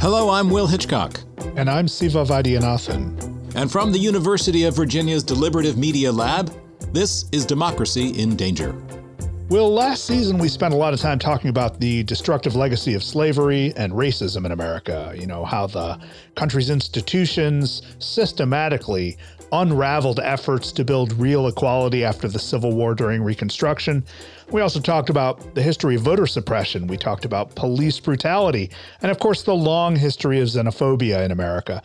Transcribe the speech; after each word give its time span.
Hello, 0.00 0.30
I'm 0.30 0.48
Will 0.48 0.68
Hitchcock. 0.68 1.20
And 1.56 1.68
I'm 1.68 1.88
Siva 1.88 2.24
Vaidhyanathan. 2.24 3.56
And 3.56 3.70
from 3.70 3.90
the 3.90 3.98
University 3.98 4.62
of 4.62 4.76
Virginia's 4.76 5.24
Deliberative 5.24 5.76
Media 5.76 6.12
Lab, 6.12 6.54
this 6.92 7.24
is 7.32 7.44
Democracy 7.44 8.10
in 8.10 8.36
Danger. 8.36 8.80
Will, 9.48 9.68
last 9.68 10.04
season 10.04 10.38
we 10.38 10.46
spent 10.46 10.72
a 10.72 10.76
lot 10.76 10.94
of 10.94 11.00
time 11.00 11.18
talking 11.18 11.50
about 11.50 11.80
the 11.80 12.04
destructive 12.04 12.54
legacy 12.54 12.94
of 12.94 13.02
slavery 13.02 13.72
and 13.76 13.92
racism 13.92 14.46
in 14.46 14.52
America. 14.52 15.12
You 15.18 15.26
know, 15.26 15.44
how 15.44 15.66
the 15.66 15.98
country's 16.36 16.70
institutions 16.70 17.82
systematically 17.98 19.18
unraveled 19.52 20.20
efforts 20.20 20.72
to 20.72 20.84
build 20.84 21.12
real 21.14 21.46
equality 21.46 22.04
after 22.04 22.28
the 22.28 22.38
Civil 22.38 22.72
War 22.72 22.94
during 22.94 23.22
Reconstruction. 23.22 24.04
We 24.50 24.60
also 24.60 24.80
talked 24.80 25.10
about 25.10 25.54
the 25.54 25.62
history 25.62 25.96
of 25.96 26.02
voter 26.02 26.26
suppression. 26.26 26.86
We 26.86 26.96
talked 26.96 27.24
about 27.24 27.54
police 27.54 27.98
brutality, 28.00 28.70
and 29.02 29.10
of 29.10 29.18
course, 29.18 29.42
the 29.42 29.54
long 29.54 29.96
history 29.96 30.40
of 30.40 30.48
xenophobia 30.48 31.24
in 31.24 31.30
America. 31.30 31.82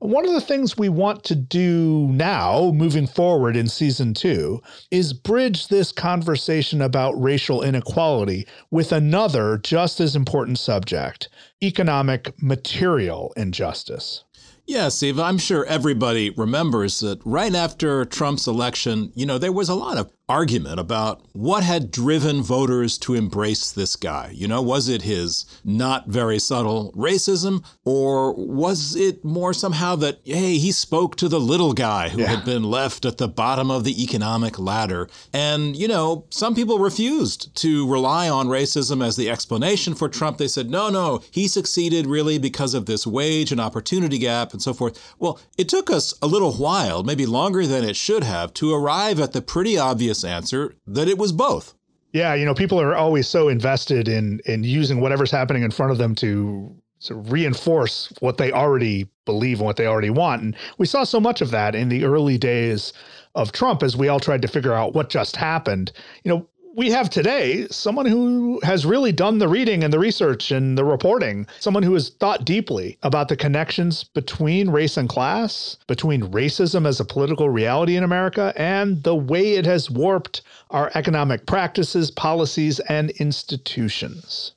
One 0.00 0.26
of 0.26 0.32
the 0.32 0.40
things 0.40 0.78
we 0.78 0.88
want 0.88 1.24
to 1.24 1.34
do 1.34 2.08
now, 2.10 2.72
moving 2.74 3.06
forward 3.06 3.54
in 3.54 3.68
season 3.68 4.14
two, 4.14 4.62
is 4.90 5.12
bridge 5.12 5.68
this 5.68 5.92
conversation 5.92 6.80
about 6.80 7.20
racial 7.20 7.62
inequality 7.62 8.46
with 8.70 8.92
another 8.92 9.58
just 9.58 10.00
as 10.00 10.16
important 10.16 10.58
subject 10.58 11.28
economic 11.62 12.32
material 12.42 13.34
injustice. 13.36 14.24
Yeah, 14.70 14.88
Steve, 14.88 15.18
I'm 15.18 15.38
sure 15.38 15.64
everybody 15.64 16.30
remembers 16.30 17.00
that 17.00 17.20
right 17.24 17.52
after 17.52 18.04
Trump's 18.04 18.46
election, 18.46 19.10
you 19.16 19.26
know, 19.26 19.36
there 19.36 19.50
was 19.50 19.68
a 19.68 19.74
lot 19.74 19.98
of 19.98 20.12
argument 20.30 20.78
about 20.78 21.20
what 21.32 21.64
had 21.64 21.90
driven 21.90 22.40
voters 22.40 22.96
to 22.98 23.14
embrace 23.14 23.72
this 23.72 23.96
guy. 23.96 24.30
You 24.32 24.46
know, 24.46 24.62
was 24.62 24.88
it 24.88 25.02
his 25.02 25.44
not 25.64 26.06
very 26.06 26.38
subtle 26.38 26.92
racism, 26.96 27.64
or 27.84 28.32
was 28.34 28.94
it 28.94 29.24
more 29.24 29.52
somehow 29.52 29.96
that, 29.96 30.20
hey, 30.24 30.56
he 30.56 30.70
spoke 30.70 31.16
to 31.16 31.28
the 31.28 31.40
little 31.40 31.72
guy 31.72 32.08
who 32.10 32.20
yeah. 32.20 32.28
had 32.28 32.44
been 32.44 32.62
left 32.62 33.04
at 33.04 33.18
the 33.18 33.26
bottom 33.26 33.70
of 33.72 33.82
the 33.82 34.00
economic 34.02 34.58
ladder? 34.58 35.08
And, 35.32 35.74
you 35.76 35.88
know, 35.88 36.26
some 36.30 36.54
people 36.54 36.78
refused 36.78 37.54
to 37.56 37.90
rely 37.90 38.28
on 38.28 38.46
racism 38.46 39.04
as 39.04 39.16
the 39.16 39.28
explanation 39.28 39.94
for 39.94 40.08
Trump. 40.08 40.38
They 40.38 40.46
said, 40.46 40.70
no, 40.70 40.90
no, 40.90 41.22
he 41.32 41.48
succeeded 41.48 42.06
really 42.06 42.38
because 42.38 42.72
of 42.74 42.86
this 42.86 43.04
wage 43.04 43.50
and 43.50 43.60
opportunity 43.60 44.18
gap 44.18 44.52
and 44.52 44.62
so 44.62 44.72
forth. 44.72 45.14
Well, 45.18 45.40
it 45.58 45.68
took 45.68 45.90
us 45.90 46.14
a 46.22 46.28
little 46.28 46.52
while, 46.52 47.02
maybe 47.02 47.26
longer 47.26 47.66
than 47.66 47.82
it 47.82 47.96
should 47.96 48.22
have, 48.22 48.54
to 48.54 48.72
arrive 48.72 49.18
at 49.18 49.32
the 49.32 49.42
pretty 49.42 49.76
obvious 49.76 50.19
answer 50.24 50.74
that 50.86 51.08
it 51.08 51.18
was 51.18 51.32
both. 51.32 51.74
Yeah, 52.12 52.34
you 52.34 52.44
know, 52.44 52.54
people 52.54 52.80
are 52.80 52.94
always 52.94 53.28
so 53.28 53.48
invested 53.48 54.08
in 54.08 54.40
in 54.46 54.64
using 54.64 55.00
whatever's 55.00 55.30
happening 55.30 55.62
in 55.62 55.70
front 55.70 55.92
of 55.92 55.98
them 55.98 56.14
to 56.16 56.74
to 57.02 57.14
reinforce 57.14 58.12
what 58.20 58.36
they 58.36 58.52
already 58.52 59.08
believe 59.24 59.58
and 59.58 59.66
what 59.66 59.76
they 59.76 59.86
already 59.86 60.10
want. 60.10 60.42
And 60.42 60.56
we 60.76 60.86
saw 60.86 61.04
so 61.04 61.18
much 61.18 61.40
of 61.40 61.50
that 61.50 61.74
in 61.74 61.88
the 61.88 62.04
early 62.04 62.36
days 62.36 62.92
of 63.34 63.52
Trump 63.52 63.82
as 63.82 63.96
we 63.96 64.08
all 64.08 64.20
tried 64.20 64.42
to 64.42 64.48
figure 64.48 64.74
out 64.74 64.92
what 64.92 65.08
just 65.08 65.36
happened. 65.36 65.92
You 66.24 66.30
know, 66.30 66.48
we 66.76 66.90
have 66.90 67.10
today 67.10 67.66
someone 67.68 68.06
who 68.06 68.60
has 68.62 68.86
really 68.86 69.12
done 69.12 69.38
the 69.38 69.48
reading 69.48 69.82
and 69.82 69.92
the 69.92 69.98
research 69.98 70.50
and 70.50 70.78
the 70.78 70.84
reporting, 70.84 71.46
someone 71.58 71.82
who 71.82 71.94
has 71.94 72.10
thought 72.10 72.44
deeply 72.44 72.98
about 73.02 73.28
the 73.28 73.36
connections 73.36 74.04
between 74.04 74.70
race 74.70 74.96
and 74.96 75.08
class, 75.08 75.76
between 75.86 76.22
racism 76.30 76.86
as 76.86 77.00
a 77.00 77.04
political 77.04 77.48
reality 77.48 77.96
in 77.96 78.04
America, 78.04 78.52
and 78.56 79.02
the 79.02 79.16
way 79.16 79.54
it 79.54 79.66
has 79.66 79.90
warped 79.90 80.42
our 80.70 80.90
economic 80.94 81.46
practices, 81.46 82.10
policies, 82.10 82.78
and 82.80 83.10
institutions. 83.12 84.52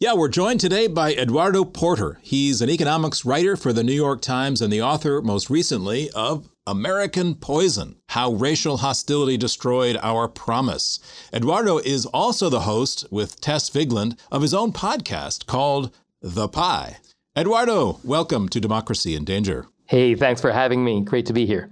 Yeah, 0.00 0.14
we're 0.14 0.28
joined 0.28 0.60
today 0.60 0.86
by 0.86 1.12
Eduardo 1.12 1.64
Porter. 1.64 2.20
He's 2.22 2.62
an 2.62 2.70
economics 2.70 3.24
writer 3.24 3.56
for 3.56 3.72
the 3.72 3.82
New 3.82 3.92
York 3.92 4.20
Times 4.22 4.62
and 4.62 4.72
the 4.72 4.80
author, 4.80 5.20
most 5.20 5.50
recently, 5.50 6.08
of 6.10 6.48
American 6.68 7.34
Poison 7.34 7.96
How 8.08 8.32
Racial 8.32 8.76
Hostility 8.76 9.38
Destroyed 9.38 9.96
Our 10.02 10.28
Promise. 10.28 11.00
Eduardo 11.32 11.78
is 11.78 12.04
also 12.04 12.50
the 12.50 12.60
host, 12.60 13.06
with 13.10 13.40
Tess 13.40 13.70
Vigland, 13.70 14.18
of 14.30 14.42
his 14.42 14.52
own 14.52 14.74
podcast 14.74 15.46
called 15.46 15.90
The 16.20 16.46
Pie. 16.46 16.98
Eduardo, 17.34 18.00
welcome 18.04 18.50
to 18.50 18.60
Democracy 18.60 19.14
in 19.14 19.24
Danger. 19.24 19.66
Hey, 19.86 20.14
thanks 20.14 20.42
for 20.42 20.52
having 20.52 20.84
me. 20.84 21.00
Great 21.00 21.24
to 21.24 21.32
be 21.32 21.46
here. 21.46 21.70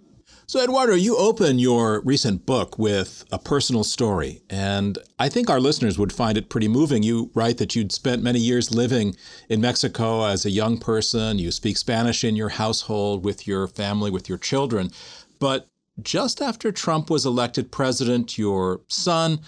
So, 0.49 0.63
Eduardo, 0.63 0.95
you 0.95 1.17
open 1.17 1.59
your 1.59 2.01
recent 2.03 2.47
book 2.47 2.79
with 2.79 3.25
a 3.33 3.39
personal 3.39 3.83
story, 3.83 4.43
and 4.49 4.97
I 5.19 5.29
think 5.29 5.51
our 5.51 5.59
listeners 5.59 5.99
would 5.99 6.13
find 6.13 6.39
it 6.39 6.49
pretty 6.49 6.69
moving. 6.69 7.03
You 7.03 7.33
write 7.35 7.59
that 7.59 7.75
you'd 7.75 7.91
spent 7.91 8.23
many 8.23 8.39
years 8.39 8.73
living 8.73 9.17
in 9.49 9.61
Mexico 9.61 10.25
as 10.25 10.47
a 10.47 10.51
young 10.51 10.79
person. 10.79 11.41
You 11.41 11.51
speak 11.51 11.77
Spanish 11.77 12.23
in 12.23 12.37
your 12.37 12.51
household 12.51 13.25
with 13.25 13.49
your 13.49 13.67
family, 13.67 14.09
with 14.09 14.29
your 14.29 14.39
children. 14.39 14.93
But 15.41 15.67
just 16.01 16.41
after 16.41 16.71
Trump 16.71 17.11
was 17.11 17.27
elected 17.27 17.73
president, 17.73 18.39
your 18.39 18.83
son 18.87 19.41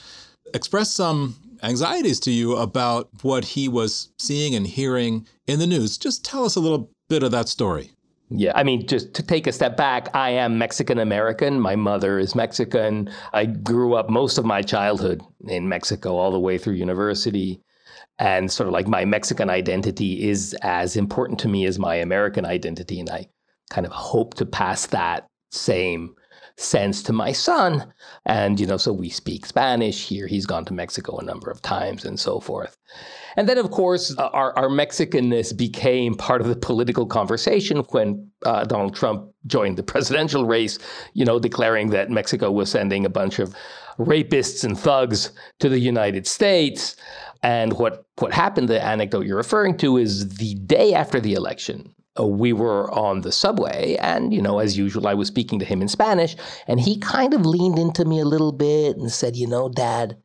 expressed 0.52 0.96
some 0.96 1.36
anxieties 1.62 2.18
to 2.20 2.32
you 2.32 2.56
about 2.56 3.08
what 3.22 3.44
he 3.44 3.68
was 3.68 4.08
seeing 4.18 4.56
and 4.56 4.66
hearing 4.66 5.28
in 5.46 5.60
the 5.60 5.66
news. 5.68 5.96
Just 5.96 6.24
tell 6.24 6.44
us 6.44 6.56
a 6.56 6.60
little 6.60 6.90
bit 7.08 7.22
of 7.22 7.30
that 7.30 7.48
story. 7.48 7.92
Yeah, 8.30 8.52
I 8.54 8.62
mean, 8.62 8.86
just 8.86 9.14
to 9.14 9.22
take 9.22 9.46
a 9.46 9.52
step 9.52 9.76
back, 9.76 10.14
I 10.14 10.30
am 10.30 10.58
Mexican 10.58 10.98
American. 10.98 11.60
My 11.60 11.76
mother 11.76 12.18
is 12.18 12.34
Mexican. 12.34 13.10
I 13.32 13.46
grew 13.46 13.94
up 13.94 14.10
most 14.10 14.36
of 14.36 14.44
my 14.44 14.60
childhood 14.60 15.22
in 15.46 15.68
Mexico 15.68 16.16
all 16.16 16.30
the 16.30 16.38
way 16.38 16.58
through 16.58 16.74
university. 16.74 17.62
And 18.18 18.50
sort 18.50 18.66
of 18.66 18.72
like 18.72 18.86
my 18.86 19.04
Mexican 19.04 19.48
identity 19.48 20.28
is 20.28 20.54
as 20.60 20.96
important 20.96 21.38
to 21.40 21.48
me 21.48 21.64
as 21.64 21.78
my 21.78 21.94
American 21.94 22.44
identity. 22.44 23.00
And 23.00 23.08
I 23.08 23.28
kind 23.70 23.86
of 23.86 23.92
hope 23.92 24.34
to 24.34 24.46
pass 24.46 24.86
that 24.86 25.26
same 25.50 26.14
sense 26.58 27.04
to 27.04 27.12
my 27.12 27.30
son. 27.30 27.92
And, 28.26 28.58
you 28.58 28.66
know, 28.66 28.76
so 28.76 28.92
we 28.92 29.08
speak 29.08 29.46
Spanish 29.46 30.08
here. 30.08 30.26
He's 30.26 30.44
gone 30.44 30.64
to 30.66 30.74
Mexico 30.74 31.16
a 31.16 31.24
number 31.24 31.50
of 31.50 31.62
times 31.62 32.04
and 32.04 32.18
so 32.18 32.40
forth. 32.40 32.76
And 33.36 33.48
then, 33.48 33.58
of 33.58 33.70
course, 33.70 34.14
our, 34.16 34.52
our 34.58 34.68
Mexicanness 34.68 35.56
became 35.56 36.16
part 36.16 36.40
of 36.40 36.48
the 36.48 36.56
political 36.56 37.06
conversation 37.06 37.78
when 37.90 38.28
uh, 38.44 38.64
Donald 38.64 38.96
Trump 38.96 39.30
joined 39.46 39.78
the 39.78 39.84
presidential 39.84 40.46
race, 40.46 40.78
you 41.14 41.24
know, 41.24 41.38
declaring 41.38 41.90
that 41.90 42.10
Mexico 42.10 42.50
was 42.50 42.70
sending 42.70 43.06
a 43.06 43.10
bunch 43.10 43.38
of 43.38 43.54
rapists 43.98 44.64
and 44.64 44.76
thugs 44.76 45.30
to 45.60 45.68
the 45.68 45.78
United 45.78 46.26
States. 46.26 46.96
And 47.44 47.74
what, 47.74 48.04
what 48.18 48.32
happened, 48.32 48.68
the 48.68 48.82
anecdote 48.82 49.26
you're 49.26 49.36
referring 49.36 49.76
to, 49.78 49.96
is 49.96 50.28
the 50.38 50.56
day 50.56 50.92
after 50.92 51.20
the 51.20 51.34
election, 51.34 51.94
we 52.26 52.52
were 52.52 52.90
on 52.92 53.20
the 53.20 53.32
subway, 53.32 53.96
and 54.00 54.32
you 54.32 54.42
know, 54.42 54.58
as 54.58 54.76
usual, 54.76 55.06
I 55.06 55.14
was 55.14 55.28
speaking 55.28 55.58
to 55.58 55.64
him 55.64 55.82
in 55.82 55.88
Spanish, 55.88 56.36
and 56.66 56.80
he 56.80 56.98
kind 56.98 57.34
of 57.34 57.46
leaned 57.46 57.78
into 57.78 58.04
me 58.04 58.20
a 58.20 58.24
little 58.24 58.52
bit 58.52 58.96
and 58.96 59.10
said, 59.10 59.36
"You 59.36 59.46
know, 59.46 59.68
Dad, 59.68 60.16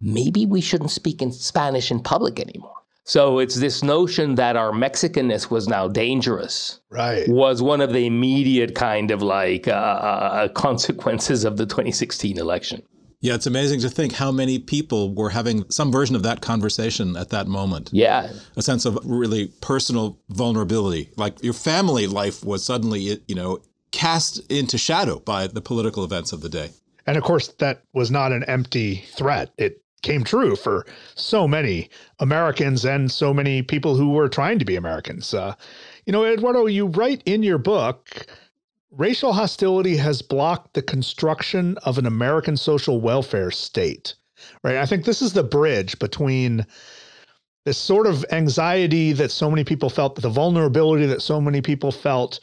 maybe 0.00 0.46
we 0.46 0.60
shouldn't 0.60 0.90
speak 0.90 1.22
in 1.22 1.32
Spanish 1.32 1.90
in 1.90 2.00
public 2.00 2.40
anymore." 2.40 2.82
So 3.04 3.40
it's 3.40 3.56
this 3.56 3.82
notion 3.82 4.36
that 4.36 4.56
our 4.56 4.70
Mexicanness 4.70 5.50
was 5.50 5.66
now 5.66 5.88
dangerous. 5.88 6.80
Right. 6.90 7.28
Was 7.28 7.60
one 7.60 7.80
of 7.80 7.92
the 7.92 8.06
immediate 8.06 8.76
kind 8.76 9.10
of 9.10 9.22
like 9.22 9.66
uh, 9.66 9.72
uh, 9.72 10.48
consequences 10.48 11.44
of 11.44 11.56
the 11.56 11.66
2016 11.66 12.38
election. 12.38 12.82
Yeah, 13.22 13.36
it's 13.36 13.46
amazing 13.46 13.80
to 13.80 13.88
think 13.88 14.14
how 14.14 14.32
many 14.32 14.58
people 14.58 15.14
were 15.14 15.30
having 15.30 15.68
some 15.70 15.92
version 15.92 16.16
of 16.16 16.24
that 16.24 16.40
conversation 16.40 17.16
at 17.16 17.30
that 17.30 17.46
moment. 17.46 17.88
Yeah. 17.92 18.32
A 18.56 18.62
sense 18.62 18.84
of 18.84 18.98
really 19.04 19.46
personal 19.60 20.18
vulnerability. 20.28 21.08
Like 21.16 21.40
your 21.42 21.52
family 21.52 22.08
life 22.08 22.44
was 22.44 22.64
suddenly, 22.64 23.22
you 23.28 23.34
know, 23.36 23.60
cast 23.92 24.40
into 24.50 24.76
shadow 24.76 25.20
by 25.20 25.46
the 25.46 25.60
political 25.60 26.02
events 26.02 26.32
of 26.32 26.40
the 26.40 26.48
day. 26.48 26.70
And 27.06 27.16
of 27.16 27.22
course, 27.22 27.46
that 27.58 27.84
was 27.92 28.10
not 28.10 28.32
an 28.32 28.42
empty 28.44 29.04
threat. 29.16 29.52
It 29.56 29.82
came 30.02 30.24
true 30.24 30.56
for 30.56 30.84
so 31.14 31.46
many 31.46 31.90
Americans 32.18 32.84
and 32.84 33.10
so 33.10 33.32
many 33.32 33.62
people 33.62 33.94
who 33.94 34.10
were 34.10 34.28
trying 34.28 34.58
to 34.58 34.64
be 34.64 34.74
Americans. 34.74 35.32
Uh, 35.32 35.54
you 36.06 36.12
know, 36.12 36.24
Eduardo, 36.24 36.66
you 36.66 36.86
write 36.86 37.22
in 37.24 37.44
your 37.44 37.58
book 37.58 38.26
Racial 38.92 39.32
hostility 39.32 39.96
has 39.96 40.20
blocked 40.20 40.74
the 40.74 40.82
construction 40.82 41.78
of 41.84 41.98
an 41.98 42.06
American 42.06 42.56
social 42.56 43.00
welfare 43.00 43.50
state. 43.50 44.14
Right? 44.62 44.76
I 44.76 44.86
think 44.86 45.04
this 45.04 45.22
is 45.22 45.32
the 45.32 45.42
bridge 45.42 45.98
between 45.98 46.66
this 47.64 47.78
sort 47.78 48.06
of 48.06 48.24
anxiety 48.30 49.12
that 49.12 49.30
so 49.30 49.48
many 49.48 49.64
people 49.64 49.88
felt, 49.88 50.16
the 50.16 50.28
vulnerability 50.28 51.06
that 51.06 51.22
so 51.22 51.40
many 51.40 51.62
people 51.62 51.92
felt, 51.92 52.40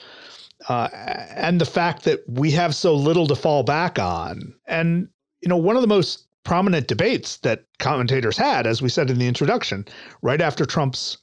uh, 0.70 0.90
and 1.36 1.60
the 1.60 1.66
fact 1.66 2.04
that 2.04 2.22
we 2.28 2.52
have 2.52 2.74
so 2.74 2.96
little 2.96 3.28
to 3.28 3.36
fall 3.36 3.64
back 3.64 4.00
on. 4.00 4.54
And, 4.66 5.10
you 5.42 5.50
know, 5.50 5.58
one 5.58 5.76
of 5.76 5.82
the 5.82 5.88
most 5.88 6.28
prominent 6.44 6.88
debates 6.88 7.38
that 7.38 7.66
commentators 7.80 8.38
had, 8.38 8.66
as 8.66 8.82
we 8.82 8.90
said 8.90 9.10
in 9.10 9.20
the 9.20 9.28
introduction, 9.28 9.86
right 10.22 10.42
after 10.42 10.66
Trump's 10.66 11.18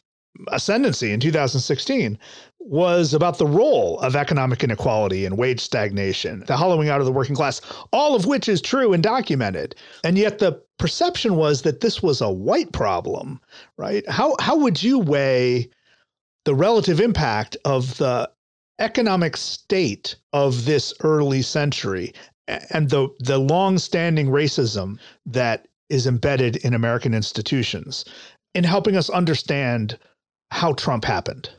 ascendancy 0.49 1.13
in 1.13 1.21
2016 1.21 2.19
was 2.69 3.15
about 3.15 3.39
the 3.39 3.47
role 3.47 3.99
of 4.01 4.17
economic 4.17 4.65
inequality 4.65 5.25
and 5.25 5.39
wage 5.39 5.61
stagnation, 5.61 6.43
the 6.47 6.57
hollowing 6.57 6.89
out 6.89 7.01
of 7.01 7.07
the 7.07 7.13
working 7.13 7.37
class, 7.37 7.61
all 7.93 8.15
of 8.15 8.27
which 8.27 8.49
is 8.49 8.61
true 8.61 8.93
and 8.93 9.03
documented. 9.03 9.75
And 10.03 10.19
yet 10.19 10.39
the 10.39 10.61
perception 10.79 11.37
was 11.37 11.63
that 11.63 11.81
this 11.81 12.03
was 12.03 12.21
a 12.21 12.31
white 12.31 12.73
problem, 12.73 13.41
right? 13.79 14.09
How 14.09 14.35
how 14.41 14.57
would 14.57 14.83
you 14.83 14.99
weigh 14.99 15.71
the 16.45 16.55
relative 16.55 17.01
impact 17.01 17.57
of 17.65 17.97
the 17.99 18.31
economic 18.79 19.37
state 19.37 20.17
of 20.33 20.65
this 20.65 20.93
early 21.01 21.43
century 21.43 22.13
and 22.71 22.91
the 22.91 23.09
the 23.21 23.39
long-standing 23.39 24.29
racism 24.29 24.99
that 25.25 25.69
is 25.89 26.07
embedded 26.07 26.57
in 26.57 26.75
American 26.75 27.15
institutions 27.15 28.05
in 28.55 28.65
helping 28.65 28.97
us 28.97 29.09
understand 29.11 29.99
how 30.51 30.73
Trump 30.73 31.05
happened. 31.05 31.51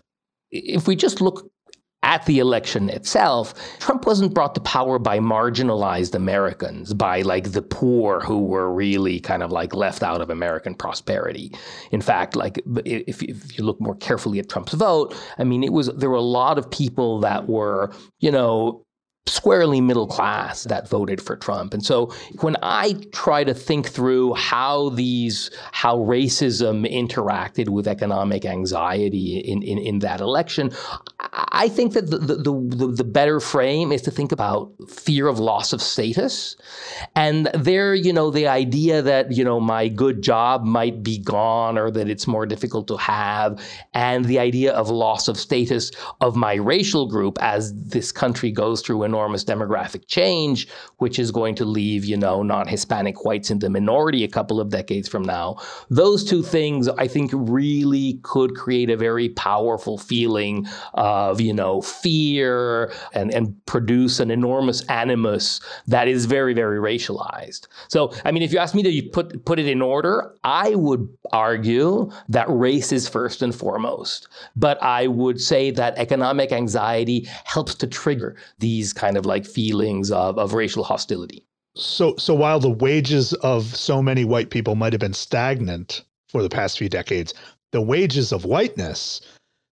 If 0.51 0.87
we 0.87 0.95
just 0.95 1.21
look 1.21 1.49
at 2.03 2.25
the 2.25 2.39
election 2.39 2.89
itself, 2.89 3.53
Trump 3.79 4.05
wasn't 4.05 4.33
brought 4.33 4.55
to 4.55 4.61
power 4.61 4.97
by 4.97 5.19
marginalized 5.19 6.15
Americans, 6.15 6.93
by 6.93 7.21
like 7.21 7.51
the 7.51 7.61
poor 7.61 8.21
who 8.21 8.45
were 8.45 8.71
really 8.73 9.19
kind 9.19 9.43
of 9.43 9.51
like 9.51 9.73
left 9.73 10.03
out 10.03 10.21
of 10.21 10.29
American 10.29 10.73
prosperity. 10.73 11.51
In 11.91 12.01
fact, 12.01 12.35
like 12.35 12.61
if, 12.85 13.21
if 13.23 13.57
you 13.57 13.65
look 13.65 13.81
more 13.81 13.95
carefully 13.95 14.39
at 14.39 14.47
Trump's 14.47 14.73
vote, 14.73 15.15
I 15.37 15.43
mean, 15.43 15.63
it 15.63 15.73
was 15.73 15.87
there 15.87 16.09
were 16.09 16.15
a 16.15 16.21
lot 16.21 16.57
of 16.57 16.71
people 16.71 17.19
that 17.21 17.49
were, 17.49 17.91
you 18.19 18.31
know, 18.31 18.85
squarely 19.27 19.81
middle 19.81 20.07
class 20.07 20.63
that 20.65 20.87
voted 20.89 21.21
for 21.21 21.35
Trump. 21.35 21.73
And 21.73 21.85
so 21.85 22.13
when 22.41 22.55
I 22.63 22.93
try 23.11 23.43
to 23.43 23.53
think 23.53 23.89
through 23.89 24.33
how 24.35 24.89
these 24.89 25.51
how 25.71 25.97
racism 25.97 26.89
interacted 26.91 27.69
with 27.69 27.87
economic 27.87 28.45
anxiety 28.45 29.39
in, 29.39 29.61
in, 29.63 29.77
in 29.77 29.99
that 29.99 30.21
election, 30.21 30.71
I 31.19 31.69
think 31.69 31.93
that 31.93 32.09
the, 32.09 32.19
the, 32.19 32.35
the, 32.35 32.87
the, 32.87 33.03
better 33.03 33.39
frame 33.39 33.91
is 33.91 34.01
to 34.03 34.11
think 34.11 34.31
about 34.31 34.71
fear 34.87 35.27
of 35.27 35.39
loss 35.39 35.73
of 35.73 35.81
status. 35.81 36.55
And 37.15 37.47
there, 37.53 37.95
you 37.95 38.13
know, 38.13 38.29
the 38.29 38.47
idea 38.47 39.01
that, 39.01 39.31
you 39.31 39.43
know, 39.43 39.59
my 39.59 39.87
good 39.87 40.21
job 40.21 40.63
might 40.63 41.03
be 41.03 41.17
gone 41.17 41.77
or 41.77 41.89
that 41.91 42.09
it's 42.09 42.27
more 42.27 42.45
difficult 42.45 42.87
to 42.89 42.97
have, 42.97 43.61
and 43.93 44.25
the 44.25 44.39
idea 44.39 44.73
of 44.73 44.89
loss 44.89 45.27
of 45.27 45.37
status 45.37 45.91
of 46.21 46.35
my 46.35 46.53
racial 46.55 47.07
group 47.07 47.37
as 47.41 47.73
this 47.73 48.11
country 48.11 48.51
goes 48.51 48.81
through 48.81 49.03
an 49.03 49.13
enormous 49.17 49.43
demographic 49.43 50.07
change, 50.07 50.67
which 50.97 51.17
is 51.17 51.31
going 51.31 51.55
to 51.55 51.65
leave, 51.65 52.05
you 52.05 52.15
know, 52.15 52.43
non-Hispanic 52.43 53.25
whites 53.25 53.49
in 53.49 53.57
the 53.57 53.69
minority 53.69 54.23
a 54.23 54.27
couple 54.27 54.61
of 54.61 54.69
decades 54.69 55.07
from 55.07 55.23
now. 55.23 55.57
Those 55.89 56.23
two 56.23 56.43
things, 56.43 56.87
I 56.87 57.07
think, 57.07 57.31
really 57.33 58.19
could 58.21 58.55
create 58.55 58.91
a 58.91 58.95
very 58.95 59.29
powerful 59.29 59.97
feeling 59.97 60.67
of, 60.93 61.41
you 61.41 61.51
know, 61.51 61.81
fear 61.81 62.93
and, 63.13 63.33
and 63.33 63.55
produce 63.65 64.19
an 64.19 64.29
enormous 64.29 64.85
animus 64.85 65.61
that 65.87 66.07
is 66.07 66.25
very, 66.25 66.53
very 66.53 66.77
racialized. 66.77 67.67
So, 67.87 68.13
I 68.23 68.31
mean, 68.31 68.43
if 68.43 68.53
you 68.53 68.59
ask 68.59 68.75
me 68.75 68.83
to 68.83 69.09
put 69.09 69.45
put 69.45 69.57
it 69.57 69.67
in 69.67 69.81
order, 69.81 70.35
I 70.43 70.75
would 70.75 71.09
argue 71.31 72.11
that 72.29 72.45
race 72.49 72.91
is 72.91 73.09
first 73.09 73.41
and 73.41 73.53
foremost. 73.53 74.27
But 74.55 74.81
I 74.83 75.07
would 75.07 75.41
say 75.41 75.71
that 75.71 75.97
economic 75.97 76.51
anxiety 76.51 77.27
helps 77.45 77.73
to 77.75 77.87
trigger 77.87 78.35
these 78.59 78.93
kind 78.93 79.06
kind 79.07 79.15
of 79.15 79.25
like 79.25 79.45
feelings 79.45 80.11
of, 80.11 80.37
of 80.37 80.53
racial 80.53 80.83
hostility. 80.83 81.45
So, 81.77 82.17
so 82.17 82.33
while 82.33 82.59
the 82.59 82.69
wages 82.69 83.31
of 83.35 83.73
so 83.73 84.01
many 84.01 84.25
white 84.25 84.49
people 84.49 84.75
might 84.75 84.91
have 84.91 84.99
been 84.99 85.13
stagnant 85.13 86.03
for 86.27 86.43
the 86.43 86.49
past 86.49 86.77
few 86.77 86.89
decades, 86.89 87.33
the 87.71 87.81
wages 87.81 88.33
of 88.33 88.43
whiteness 88.43 89.21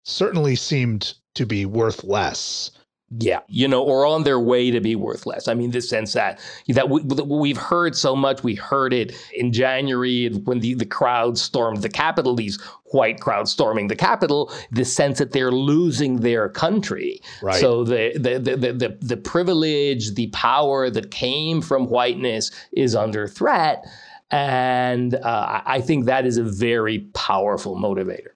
certainly 0.04 0.54
seemed 0.54 1.14
to 1.34 1.46
be 1.46 1.64
worth 1.64 2.04
less 2.04 2.72
yeah, 3.18 3.40
you 3.48 3.68
know, 3.68 3.82
or 3.82 4.06
on 4.06 4.22
their 4.22 4.40
way 4.40 4.70
to 4.70 4.80
be 4.80 4.96
worthless. 4.96 5.46
I 5.48 5.54
mean, 5.54 5.70
the 5.70 5.82
sense 5.82 6.14
that 6.14 6.40
that 6.68 6.88
we, 6.88 7.48
have 7.50 7.58
heard 7.58 7.94
so 7.94 8.16
much. 8.16 8.42
We 8.42 8.54
heard 8.54 8.94
it 8.94 9.14
in 9.34 9.52
January 9.52 10.28
when 10.30 10.60
the, 10.60 10.74
the 10.74 10.86
crowd 10.86 11.36
stormed 11.36 11.82
the 11.82 11.88
Capitol. 11.88 12.34
These 12.34 12.60
white 12.86 13.20
crowds 13.20 13.52
storming 13.52 13.88
the 13.88 13.96
Capitol. 13.96 14.52
The 14.70 14.84
sense 14.84 15.18
that 15.18 15.32
they're 15.32 15.52
losing 15.52 16.20
their 16.20 16.48
country. 16.48 17.20
Right. 17.42 17.60
So 17.60 17.84
the 17.84 18.12
the, 18.14 18.38
the 18.38 18.56
the 18.56 18.72
the 18.72 18.98
the 19.00 19.16
privilege, 19.16 20.14
the 20.14 20.28
power 20.28 20.88
that 20.88 21.10
came 21.10 21.60
from 21.60 21.88
whiteness 21.88 22.50
is 22.72 22.96
under 22.96 23.28
threat, 23.28 23.84
and 24.30 25.14
uh, 25.16 25.62
I 25.66 25.82
think 25.82 26.06
that 26.06 26.24
is 26.24 26.38
a 26.38 26.44
very 26.44 27.00
powerful 27.12 27.76
motivator 27.76 28.30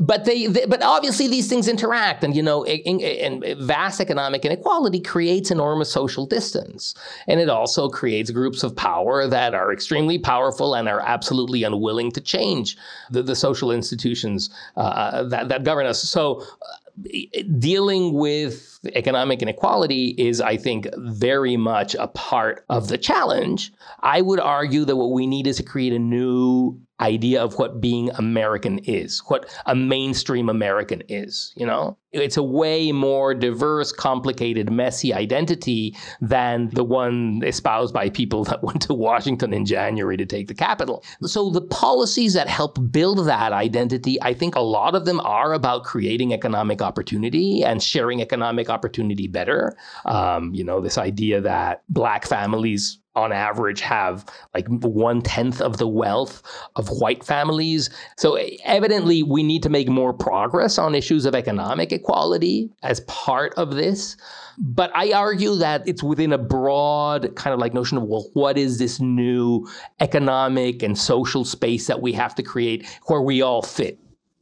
but 0.00 0.24
they, 0.24 0.46
they, 0.46 0.64
but 0.66 0.82
obviously 0.82 1.28
these 1.28 1.48
things 1.48 1.68
interact 1.68 2.22
and 2.22 2.36
you 2.36 2.42
know 2.42 2.64
and 2.64 3.44
vast 3.60 4.00
economic 4.00 4.44
inequality 4.44 5.00
creates 5.00 5.50
enormous 5.50 5.90
social 5.90 6.26
distance 6.26 6.94
and 7.26 7.40
it 7.40 7.48
also 7.48 7.88
creates 7.88 8.30
groups 8.30 8.62
of 8.62 8.74
power 8.76 9.26
that 9.26 9.54
are 9.54 9.72
extremely 9.72 10.18
powerful 10.18 10.74
and 10.74 10.88
are 10.88 11.00
absolutely 11.00 11.62
unwilling 11.64 12.10
to 12.10 12.20
change 12.20 12.76
the, 13.10 13.22
the 13.22 13.34
social 13.34 13.72
institutions 13.72 14.50
uh, 14.76 15.22
that, 15.24 15.48
that 15.48 15.64
govern 15.64 15.86
us 15.86 16.02
so 16.02 16.40
uh, 16.42 17.42
dealing 17.58 18.12
with 18.14 18.80
economic 18.94 19.42
inequality 19.42 20.14
is, 20.18 20.40
I 20.40 20.56
think, 20.56 20.88
very 20.96 21.56
much 21.56 21.94
a 21.94 22.08
part 22.08 22.64
of 22.68 22.88
the 22.88 22.98
challenge. 22.98 23.72
I 24.00 24.20
would 24.20 24.40
argue 24.40 24.84
that 24.84 24.96
what 24.96 25.12
we 25.12 25.26
need 25.26 25.46
is 25.46 25.56
to 25.58 25.62
create 25.62 25.92
a 25.92 25.98
new 25.98 26.80
idea 27.00 27.42
of 27.42 27.58
what 27.58 27.80
being 27.80 28.10
American 28.16 28.78
is, 28.80 29.20
what 29.26 29.46
a 29.66 29.74
mainstream 29.74 30.48
American 30.48 31.02
is, 31.08 31.52
you 31.56 31.66
know? 31.66 31.96
It's 32.12 32.38
a 32.38 32.42
way 32.42 32.90
more 32.90 33.34
diverse, 33.34 33.92
complicated, 33.92 34.70
messy 34.70 35.12
identity 35.12 35.94
than 36.22 36.70
the 36.70 36.82
one 36.82 37.42
espoused 37.44 37.92
by 37.92 38.08
people 38.08 38.44
that 38.48 38.62
went 38.62 38.82
to 38.82 38.94
Washington 38.94 39.52
in 39.52 39.66
January 39.66 40.16
to 40.16 40.24
take 40.24 40.48
the 40.48 40.54
Capitol. 40.54 41.04
So 41.22 41.50
the 41.50 41.60
policies 41.60 42.32
that 42.32 42.48
help 42.48 42.78
build 42.90 43.26
that 43.26 43.52
identity, 43.52 44.20
I 44.22 44.32
think 44.32 44.54
a 44.54 44.60
lot 44.60 44.94
of 44.94 45.04
them 45.04 45.20
are 45.20 45.52
about 45.52 45.84
creating 45.84 46.32
economic 46.32 46.80
opportunity 46.80 47.62
and 47.62 47.82
sharing 47.82 48.22
economic 48.22 48.70
opportunity 48.70 49.28
better. 49.28 49.76
Um, 50.06 50.54
you 50.54 50.64
know, 50.64 50.80
this 50.80 50.96
idea 50.96 51.40
that 51.42 51.82
black 51.88 52.26
families 52.26 52.98
on 53.18 53.32
average 53.32 53.80
have 53.80 54.24
like 54.54 54.66
one 54.68 55.20
tenth 55.20 55.60
of 55.60 55.76
the 55.76 55.88
wealth 55.88 56.42
of 56.76 56.88
white 56.88 57.24
families. 57.24 57.90
So 58.16 58.38
evidently, 58.64 59.22
we 59.22 59.42
need 59.42 59.62
to 59.64 59.68
make 59.68 59.88
more 59.88 60.12
progress 60.12 60.78
on 60.78 60.94
issues 60.94 61.26
of 61.26 61.34
economic 61.34 61.92
equality 61.92 62.70
as 62.82 63.00
part 63.00 63.52
of 63.54 63.74
this. 63.74 64.16
But 64.58 64.90
I 64.94 65.12
argue 65.12 65.54
that 65.56 65.86
it's 65.86 66.02
within 66.02 66.32
a 66.32 66.38
broad 66.38 67.34
kind 67.36 67.54
of 67.54 67.60
like 67.60 67.74
notion 67.74 67.98
of, 67.98 68.04
well, 68.04 68.28
what 68.32 68.58
is 68.58 68.78
this 68.78 68.98
new 69.00 69.68
economic 70.00 70.82
and 70.82 70.96
social 70.98 71.44
space 71.44 71.86
that 71.86 72.02
we 72.02 72.12
have 72.12 72.34
to 72.36 72.42
create 72.42 72.86
where 73.06 73.22
we 73.22 73.42
all 73.42 73.62
fit? 73.62 73.98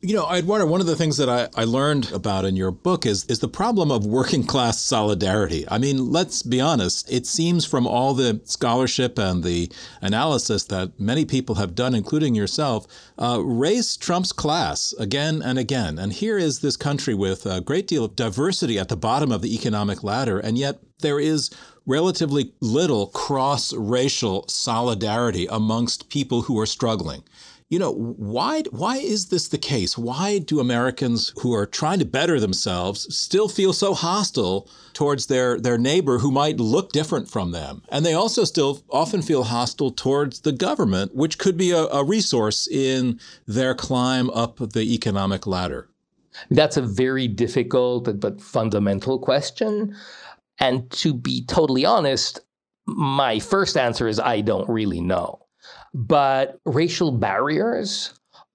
You 0.07 0.15
know, 0.15 0.33
Eduardo, 0.33 0.67
one 0.67 0.81
of 0.81 0.87
the 0.87 0.95
things 0.95 1.17
that 1.17 1.29
I, 1.29 1.49
I 1.61 1.65
learned 1.65 2.13
about 2.13 2.45
in 2.45 2.55
your 2.55 2.71
book 2.71 3.05
is 3.05 3.25
is 3.25 3.41
the 3.41 3.49
problem 3.49 3.91
of 3.91 4.07
working 4.07 4.45
class 4.47 4.81
solidarity. 4.81 5.65
I 5.69 5.79
mean, 5.79 6.13
let's 6.13 6.45
be 6.45 6.61
honest, 6.61 7.11
it 7.13 7.27
seems 7.27 7.65
from 7.65 7.89
all 7.89 8.15
the 8.15 8.41
scholarship 8.45 9.19
and 9.19 9.43
the 9.43 9.69
analysis 10.01 10.63
that 10.67 11.01
many 11.01 11.25
people 11.25 11.57
have 11.57 11.75
done, 11.75 11.93
including 11.93 12.37
yourself, 12.37 12.87
uh, 13.19 13.41
race 13.43 13.97
trumps 13.97 14.31
class 14.31 14.95
again 14.97 15.43
and 15.43 15.59
again. 15.59 15.99
And 15.99 16.13
here 16.13 16.39
is 16.39 16.61
this 16.61 16.77
country 16.77 17.15
with 17.15 17.45
a 17.45 17.61
great 17.61 17.89
deal 17.89 18.05
of 18.05 18.15
diversity 18.15 18.79
at 18.79 18.89
the 18.89 18.97
bottom 18.97 19.33
of 19.33 19.43
the 19.43 19.57
economic 19.57 20.05
ladder, 20.05 20.39
and 20.39 20.57
yet 20.57 20.79
there 21.01 21.19
is 21.19 21.51
relatively 21.85 22.53
little 22.61 23.09
cross 23.09 23.73
racial 23.73 24.47
solidarity 24.47 25.49
amongst 25.51 26.11
people 26.11 26.43
who 26.43 26.57
are 26.61 26.67
struggling 26.67 27.25
you 27.69 27.81
know, 27.81 27.93
why 27.93 28.63
why 28.71 28.99
is 28.99 29.27
this 29.27 29.49
the 29.49 29.59
case? 29.59 29.99
Why 29.99 30.39
do 30.39 30.61
Americans 30.61 31.33
who 31.41 31.53
are 31.53 31.67
trying 31.67 31.99
to 31.99 32.05
better 32.05 32.39
themselves 32.39 33.13
still 33.17 33.49
feel 33.49 33.73
so 33.73 33.93
hostile 33.93 34.69
towards 34.93 35.27
their 35.27 35.59
their 35.59 35.77
neighbor 35.77 36.19
who 36.19 36.31
might 36.31 36.59
look 36.59 36.93
different 36.93 37.29
from 37.29 37.51
them? 37.51 37.83
And 37.89 38.07
they 38.07 38.15
also 38.15 38.45
still 38.45 38.83
often 38.91 39.21
feel 39.21 39.45
hostile 39.45 39.91
towards 39.91 40.41
the 40.41 40.53
government, 40.53 41.17
which 41.17 41.39
could 41.39 41.57
be 41.57 41.73
a, 41.73 41.87
a 41.87 42.05
resource 42.05 42.69
in 42.69 43.19
their 43.47 43.75
climb 43.75 44.31
up 44.31 44.59
the 44.59 44.95
economic 44.95 45.45
ladder. 45.47 45.89
That's 46.51 46.77
a 46.77 46.83
very 46.83 47.27
difficult 47.27 48.21
but 48.21 48.41
fundamental 48.41 49.19
question. 49.19 49.97
And 50.61 50.89
to 50.93 51.15
be 51.15 51.45
totally 51.45 51.85
honest, 51.85 52.41
my 52.87 53.41
first 53.41 53.77
answer 53.77 54.07
is 54.07 54.21
I 54.21 54.41
don't 54.41 54.69
really 54.69 55.01
know. 55.01 55.46
But 55.99 56.61
racial 56.67 57.11
barriers 57.11 58.13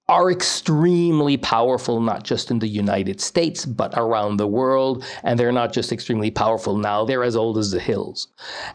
are 0.08 0.30
extremely 0.30 1.36
powerful, 1.36 2.00
not 2.00 2.22
just 2.22 2.52
in 2.52 2.60
the 2.60 2.68
United 2.68 3.20
States, 3.20 3.66
but 3.66 3.92
around 3.96 4.36
the 4.36 4.46
world. 4.46 5.04
And 5.24 5.36
they're 5.36 5.50
not 5.50 5.72
just 5.72 5.90
extremely 5.90 6.30
powerful 6.30 6.76
now, 6.76 7.04
they're 7.04 7.24
as 7.24 7.34
old 7.34 7.58
as 7.58 7.72
the 7.72 7.80
hills. 7.80 8.28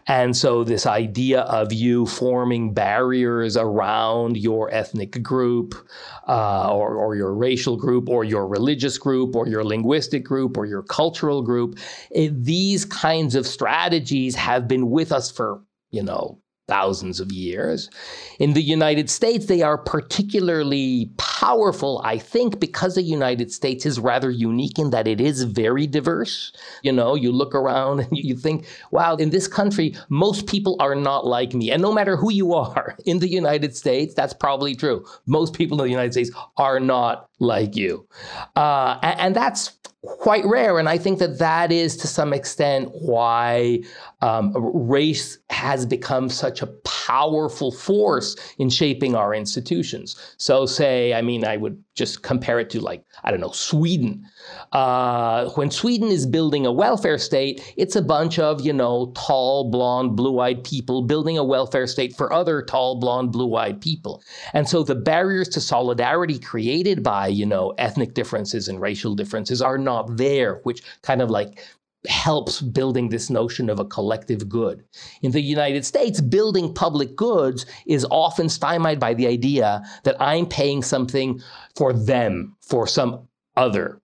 And 0.06 0.36
so, 0.36 0.64
this 0.64 0.84
idea 0.84 1.40
of 1.42 1.72
you 1.72 2.04
forming 2.04 2.74
barriers 2.74 3.56
around 3.56 4.36
your 4.36 4.70
ethnic 4.70 5.22
group, 5.22 5.74
uh, 6.28 6.70
or, 6.70 6.94
or 6.94 7.16
your 7.16 7.34
racial 7.34 7.78
group, 7.78 8.10
or 8.10 8.22
your 8.22 8.46
religious 8.46 8.98
group, 8.98 9.34
or 9.34 9.48
your 9.48 9.64
linguistic 9.64 10.24
group, 10.24 10.58
or 10.58 10.66
your 10.66 10.82
cultural 10.82 11.40
group, 11.40 11.78
it, 12.10 12.44
these 12.44 12.84
kinds 12.84 13.34
of 13.34 13.46
strategies 13.46 14.34
have 14.34 14.68
been 14.68 14.90
with 14.90 15.10
us 15.10 15.30
for, 15.30 15.62
you 15.90 16.02
know, 16.02 16.38
thousands 16.68 17.18
of 17.18 17.32
years. 17.32 17.90
In 18.38 18.52
the 18.52 18.62
United 18.62 19.10
States, 19.10 19.46
they 19.46 19.62
are 19.62 19.78
particularly 19.78 21.10
powerful, 21.16 22.00
I 22.04 22.18
think, 22.18 22.60
because 22.60 22.94
the 22.94 23.02
United 23.02 23.50
States 23.50 23.86
is 23.86 23.98
rather 23.98 24.30
unique 24.30 24.78
in 24.78 24.90
that 24.90 25.08
it 25.08 25.20
is 25.20 25.42
very 25.42 25.86
diverse. 25.86 26.52
You 26.82 26.92
know, 26.92 27.14
you 27.14 27.32
look 27.32 27.54
around 27.54 28.00
and 28.00 28.16
you 28.16 28.36
think, 28.36 28.66
wow, 28.90 29.16
in 29.16 29.30
this 29.30 29.48
country, 29.48 29.94
most 30.10 30.46
people 30.46 30.76
are 30.78 30.94
not 30.94 31.26
like 31.26 31.54
me. 31.54 31.70
And 31.70 31.82
no 31.82 31.92
matter 31.92 32.16
who 32.16 32.30
you 32.30 32.54
are 32.54 32.96
in 33.06 33.18
the 33.18 33.28
United 33.28 33.74
States, 33.74 34.14
that's 34.14 34.34
probably 34.34 34.74
true. 34.74 35.04
Most 35.26 35.54
people 35.54 35.80
in 35.80 35.86
the 35.86 35.90
United 35.90 36.12
States 36.12 36.30
are 36.58 36.78
not 36.78 37.28
like 37.40 37.76
you. 37.76 38.06
Uh, 38.56 38.98
and, 39.02 39.20
and 39.20 39.36
that's 39.36 39.78
quite 40.02 40.44
rare. 40.44 40.78
And 40.78 40.88
I 40.88 40.98
think 40.98 41.18
that 41.18 41.38
that 41.38 41.72
is 41.72 41.96
to 41.98 42.06
some 42.06 42.32
extent 42.32 42.90
why 42.92 43.80
um, 44.20 44.52
race 44.56 45.38
has 45.50 45.86
become 45.86 46.28
such 46.28 46.62
a 46.62 46.66
powerful 46.66 47.70
force 47.72 48.36
in 48.58 48.68
shaping 48.68 49.14
our 49.14 49.34
institutions. 49.34 50.34
So, 50.36 50.66
say, 50.66 51.14
I 51.14 51.22
mean, 51.22 51.44
I 51.44 51.56
would 51.56 51.82
just 51.94 52.22
compare 52.22 52.60
it 52.60 52.70
to, 52.70 52.80
like, 52.80 53.04
I 53.24 53.30
don't 53.30 53.40
know, 53.40 53.52
Sweden. 53.52 54.24
Uh, 54.72 55.48
when 55.50 55.70
Sweden 55.70 56.08
is 56.08 56.26
building 56.26 56.66
a 56.66 56.72
welfare 56.72 57.18
state, 57.18 57.74
it's 57.76 57.96
a 57.96 58.02
bunch 58.02 58.38
of, 58.38 58.64
you 58.64 58.72
know, 58.72 59.12
tall, 59.16 59.70
blonde, 59.70 60.16
blue 60.16 60.38
eyed 60.40 60.64
people 60.64 61.02
building 61.02 61.38
a 61.38 61.44
welfare 61.44 61.86
state 61.86 62.14
for 62.16 62.32
other 62.32 62.62
tall, 62.62 63.00
blonde, 63.00 63.32
blue 63.32 63.54
eyed 63.56 63.80
people. 63.80 64.22
And 64.52 64.68
so 64.68 64.82
the 64.82 64.94
barriers 64.94 65.48
to 65.50 65.60
solidarity 65.60 66.38
created 66.38 67.02
by, 67.02 67.28
you 67.28 67.46
know, 67.46 67.74
ethnic 67.78 68.14
differences 68.14 68.68
and 68.68 68.80
racial 68.80 69.14
differences 69.14 69.62
are 69.62 69.78
not 69.78 70.16
there, 70.16 70.60
which 70.64 70.82
kind 71.02 71.22
of 71.22 71.30
like 71.30 71.64
helps 72.06 72.60
building 72.60 73.08
this 73.08 73.28
notion 73.28 73.68
of 73.68 73.80
a 73.80 73.84
collective 73.84 74.48
good. 74.48 74.84
In 75.22 75.32
the 75.32 75.40
United 75.40 75.84
States, 75.84 76.20
building 76.20 76.72
public 76.72 77.16
goods 77.16 77.66
is 77.86 78.06
often 78.10 78.48
stymied 78.48 79.00
by 79.00 79.14
the 79.14 79.26
idea 79.26 79.82
that 80.04 80.16
I'm 80.20 80.46
paying 80.46 80.82
something 80.82 81.40
for 81.74 81.92
them, 81.92 82.56
for 82.60 82.86
some 82.86 83.26
other. 83.56 84.00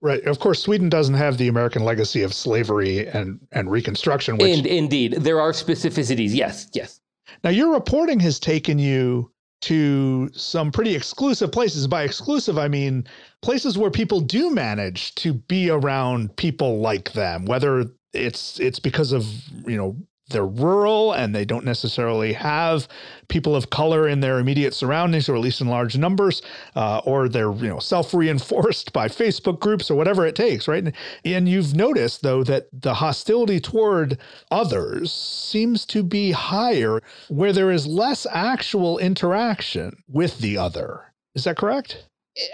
Right. 0.00 0.22
Of 0.24 0.38
course, 0.38 0.62
Sweden 0.62 0.88
doesn't 0.88 1.14
have 1.14 1.38
the 1.38 1.48
American 1.48 1.84
legacy 1.84 2.22
of 2.22 2.32
slavery 2.32 3.06
and, 3.08 3.40
and 3.52 3.70
Reconstruction. 3.70 4.36
Which... 4.36 4.58
In, 4.58 4.66
indeed, 4.66 5.14
there 5.14 5.40
are 5.40 5.52
specificities. 5.52 6.34
Yes, 6.34 6.68
yes. 6.74 7.00
Now, 7.42 7.50
your 7.50 7.72
reporting 7.72 8.20
has 8.20 8.38
taken 8.38 8.78
you 8.78 9.30
to 9.62 10.30
some 10.32 10.70
pretty 10.70 10.94
exclusive 10.94 11.50
places. 11.52 11.86
By 11.86 12.02
exclusive, 12.02 12.58
I 12.58 12.68
mean 12.68 13.06
places 13.42 13.78
where 13.78 13.90
people 13.90 14.20
do 14.20 14.50
manage 14.50 15.14
to 15.16 15.32
be 15.34 15.70
around 15.70 16.36
people 16.36 16.80
like 16.80 17.12
them, 17.12 17.44
whether 17.46 17.86
it's 18.12 18.58
it's 18.60 18.78
because 18.78 19.12
of 19.12 19.26
you 19.66 19.76
know 19.76 19.96
they're 20.30 20.46
rural 20.46 21.12
and 21.12 21.34
they 21.34 21.44
don't 21.44 21.64
necessarily 21.64 22.32
have 22.32 22.88
people 23.28 23.54
of 23.54 23.70
color 23.70 24.08
in 24.08 24.20
their 24.20 24.38
immediate 24.38 24.74
surroundings, 24.74 25.28
or 25.28 25.34
at 25.34 25.40
least 25.40 25.60
in 25.60 25.68
large 25.68 25.96
numbers, 25.96 26.42
uh, 26.74 27.00
or 27.04 27.28
they're 27.28 27.52
you 27.52 27.68
know 27.68 27.78
self-reinforced 27.78 28.92
by 28.92 29.08
Facebook 29.08 29.60
groups 29.60 29.90
or 29.90 29.94
whatever 29.94 30.26
it 30.26 30.34
takes, 30.34 30.68
right? 30.68 30.92
And, 31.24 31.46
you've 31.46 31.76
noticed 31.76 32.22
though 32.22 32.42
that 32.44 32.66
the 32.72 32.94
hostility 32.94 33.60
toward 33.60 34.18
others 34.50 35.12
seems 35.12 35.86
to 35.86 36.02
be 36.02 36.32
higher 36.32 37.00
where 37.28 37.52
there 37.52 37.70
is 37.70 37.86
less 37.86 38.26
actual 38.30 38.98
interaction 38.98 40.02
with 40.08 40.38
the 40.38 40.58
other. 40.58 41.12
Is 41.34 41.44
that 41.44 41.56
correct? 41.56 42.06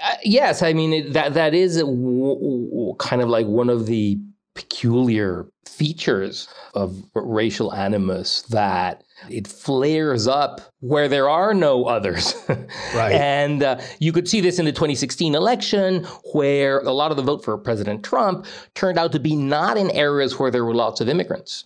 Uh, 0.05 0.14
yes, 0.23 0.62
I 0.62 0.73
mean 0.75 0.93
it, 0.93 1.12
that 1.14 1.35
that 1.35 1.55
is 1.55 1.79
w- 1.79 2.35
w- 2.35 2.95
kind 2.99 3.23
of 3.23 3.29
like 3.29 3.47
one 3.47 3.71
of 3.71 3.87
the 3.87 4.19
peculiar 4.55 5.47
features 5.67 6.49
of 6.75 7.03
racial 7.15 7.73
animus 7.75 8.43
that 8.43 9.03
it 9.29 9.47
flares 9.47 10.26
up 10.26 10.61
where 10.81 11.09
there 11.09 11.29
are 11.29 11.55
no 11.55 11.85
others. 11.85 12.35
right. 12.95 13.12
And 13.12 13.62
uh, 13.62 13.81
you 14.00 14.12
could 14.12 14.29
see 14.29 14.41
this 14.41 14.59
in 14.59 14.64
the 14.64 14.73
2016 14.73 15.35
election, 15.35 16.05
where 16.33 16.81
a 16.81 16.93
lot 16.93 17.11
of 17.11 17.17
the 17.17 17.23
vote 17.23 17.45
for 17.45 17.57
President 17.57 18.05
Trump 18.05 18.47
turned 18.75 18.99
out 18.99 19.12
to 19.12 19.21
be 19.21 19.37
not 19.37 19.76
in 19.76 19.91
areas 19.93 20.38
where 20.38 20.50
there 20.50 20.64
were 20.64 20.75
lots 20.75 21.00
of 21.00 21.09
immigrants. 21.09 21.64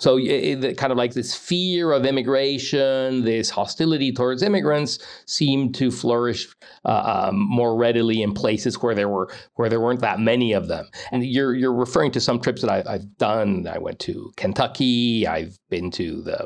So 0.00 0.16
it, 0.18 0.64
it, 0.64 0.78
kind 0.78 0.90
of 0.90 0.98
like 0.98 1.14
this 1.14 1.34
fear 1.34 1.92
of 1.92 2.04
immigration, 2.04 3.24
this 3.24 3.50
hostility 3.50 4.12
towards 4.12 4.42
immigrants 4.42 4.98
seemed 5.26 5.74
to 5.76 5.90
flourish 5.90 6.48
uh, 6.84 7.28
um, 7.28 7.38
more 7.38 7.76
readily 7.76 8.22
in 8.22 8.34
places 8.34 8.82
where 8.82 8.94
there 8.94 9.08
were 9.08 9.32
where 9.54 9.68
there 9.68 9.80
weren't 9.80 10.00
that 10.00 10.18
many 10.18 10.52
of 10.52 10.68
them. 10.68 10.88
And 11.12 11.24
you're 11.24 11.54
you're 11.54 11.72
referring 11.74 12.10
to 12.12 12.20
some 12.20 12.40
trips 12.40 12.62
that 12.62 12.70
I, 12.70 12.94
I've 12.94 13.16
done. 13.16 13.68
I 13.68 13.78
went 13.78 14.00
to 14.00 14.32
Kentucky. 14.36 15.26
I've 15.26 15.58
been 15.72 15.90
to 15.90 16.22
the 16.22 16.38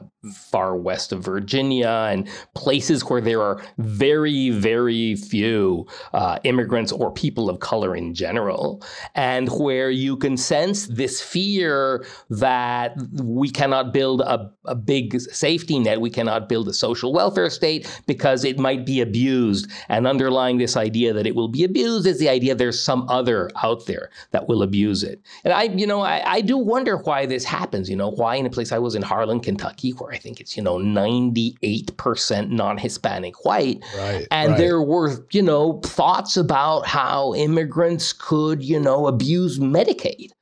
far 0.52 0.72
west 0.88 1.12
of 1.12 1.18
Virginia 1.24 1.94
and 2.10 2.28
places 2.54 3.02
where 3.08 3.20
there 3.28 3.42
are 3.42 3.56
very 3.78 4.50
very 4.50 5.16
few 5.16 5.86
uh, 6.14 6.38
immigrants 6.44 6.92
or 6.92 7.12
people 7.12 7.50
of 7.50 7.56
color 7.60 7.92
in 8.02 8.14
general, 8.14 8.82
and 9.14 9.48
where 9.66 9.90
you 9.90 10.16
can 10.16 10.36
sense 10.36 10.86
this 10.86 11.20
fear 11.20 12.04
that 12.30 12.96
we 13.22 13.48
cannot 13.50 13.92
build 13.92 14.20
a, 14.20 14.38
a 14.64 14.74
big 14.74 15.20
safety 15.20 15.78
net. 15.78 16.00
We 16.00 16.10
cannot 16.10 16.48
build 16.48 16.68
a 16.68 16.72
social 16.72 17.12
welfare 17.12 17.50
state 17.50 17.82
because 18.06 18.44
it 18.44 18.58
might 18.58 18.86
be 18.86 19.00
abused. 19.00 19.70
And 19.88 20.06
underlying 20.06 20.58
this 20.58 20.76
idea 20.76 21.12
that 21.12 21.26
it 21.26 21.34
will 21.34 21.48
be 21.48 21.64
abused 21.64 22.06
is 22.06 22.18
the 22.18 22.28
idea 22.28 22.54
there's 22.54 22.80
some 22.80 23.02
other 23.08 23.50
out 23.62 23.86
there 23.86 24.10
that 24.30 24.48
will 24.48 24.62
abuse 24.62 25.02
it. 25.02 25.20
And 25.44 25.52
I, 25.52 25.64
you 25.64 25.86
know, 25.86 26.02
I, 26.02 26.22
I 26.36 26.40
do 26.40 26.56
wonder 26.56 26.96
why 26.98 27.26
this 27.26 27.44
happens. 27.44 27.90
You 27.90 27.96
know, 27.96 28.10
why 28.10 28.36
in 28.36 28.46
a 28.46 28.50
place 28.50 28.72
I 28.72 28.78
was 28.78 28.94
in 28.94 29.02
Harlan, 29.16 29.40
Kentucky, 29.40 29.92
where 29.92 30.12
I 30.12 30.18
think 30.18 30.40
it's, 30.42 30.58
you 30.58 30.62
know, 30.62 30.76
98% 30.76 32.50
non 32.50 32.76
Hispanic 32.76 33.46
white. 33.46 33.82
Right, 33.96 34.26
and 34.30 34.52
right. 34.52 34.58
there 34.58 34.82
were, 34.82 35.24
you 35.32 35.40
know, 35.40 35.80
thoughts 35.82 36.36
about 36.36 36.86
how 36.86 37.32
immigrants 37.34 38.12
could, 38.12 38.62
you 38.62 38.78
know, 38.78 39.06
abuse 39.06 39.58
Medicaid. 39.58 40.32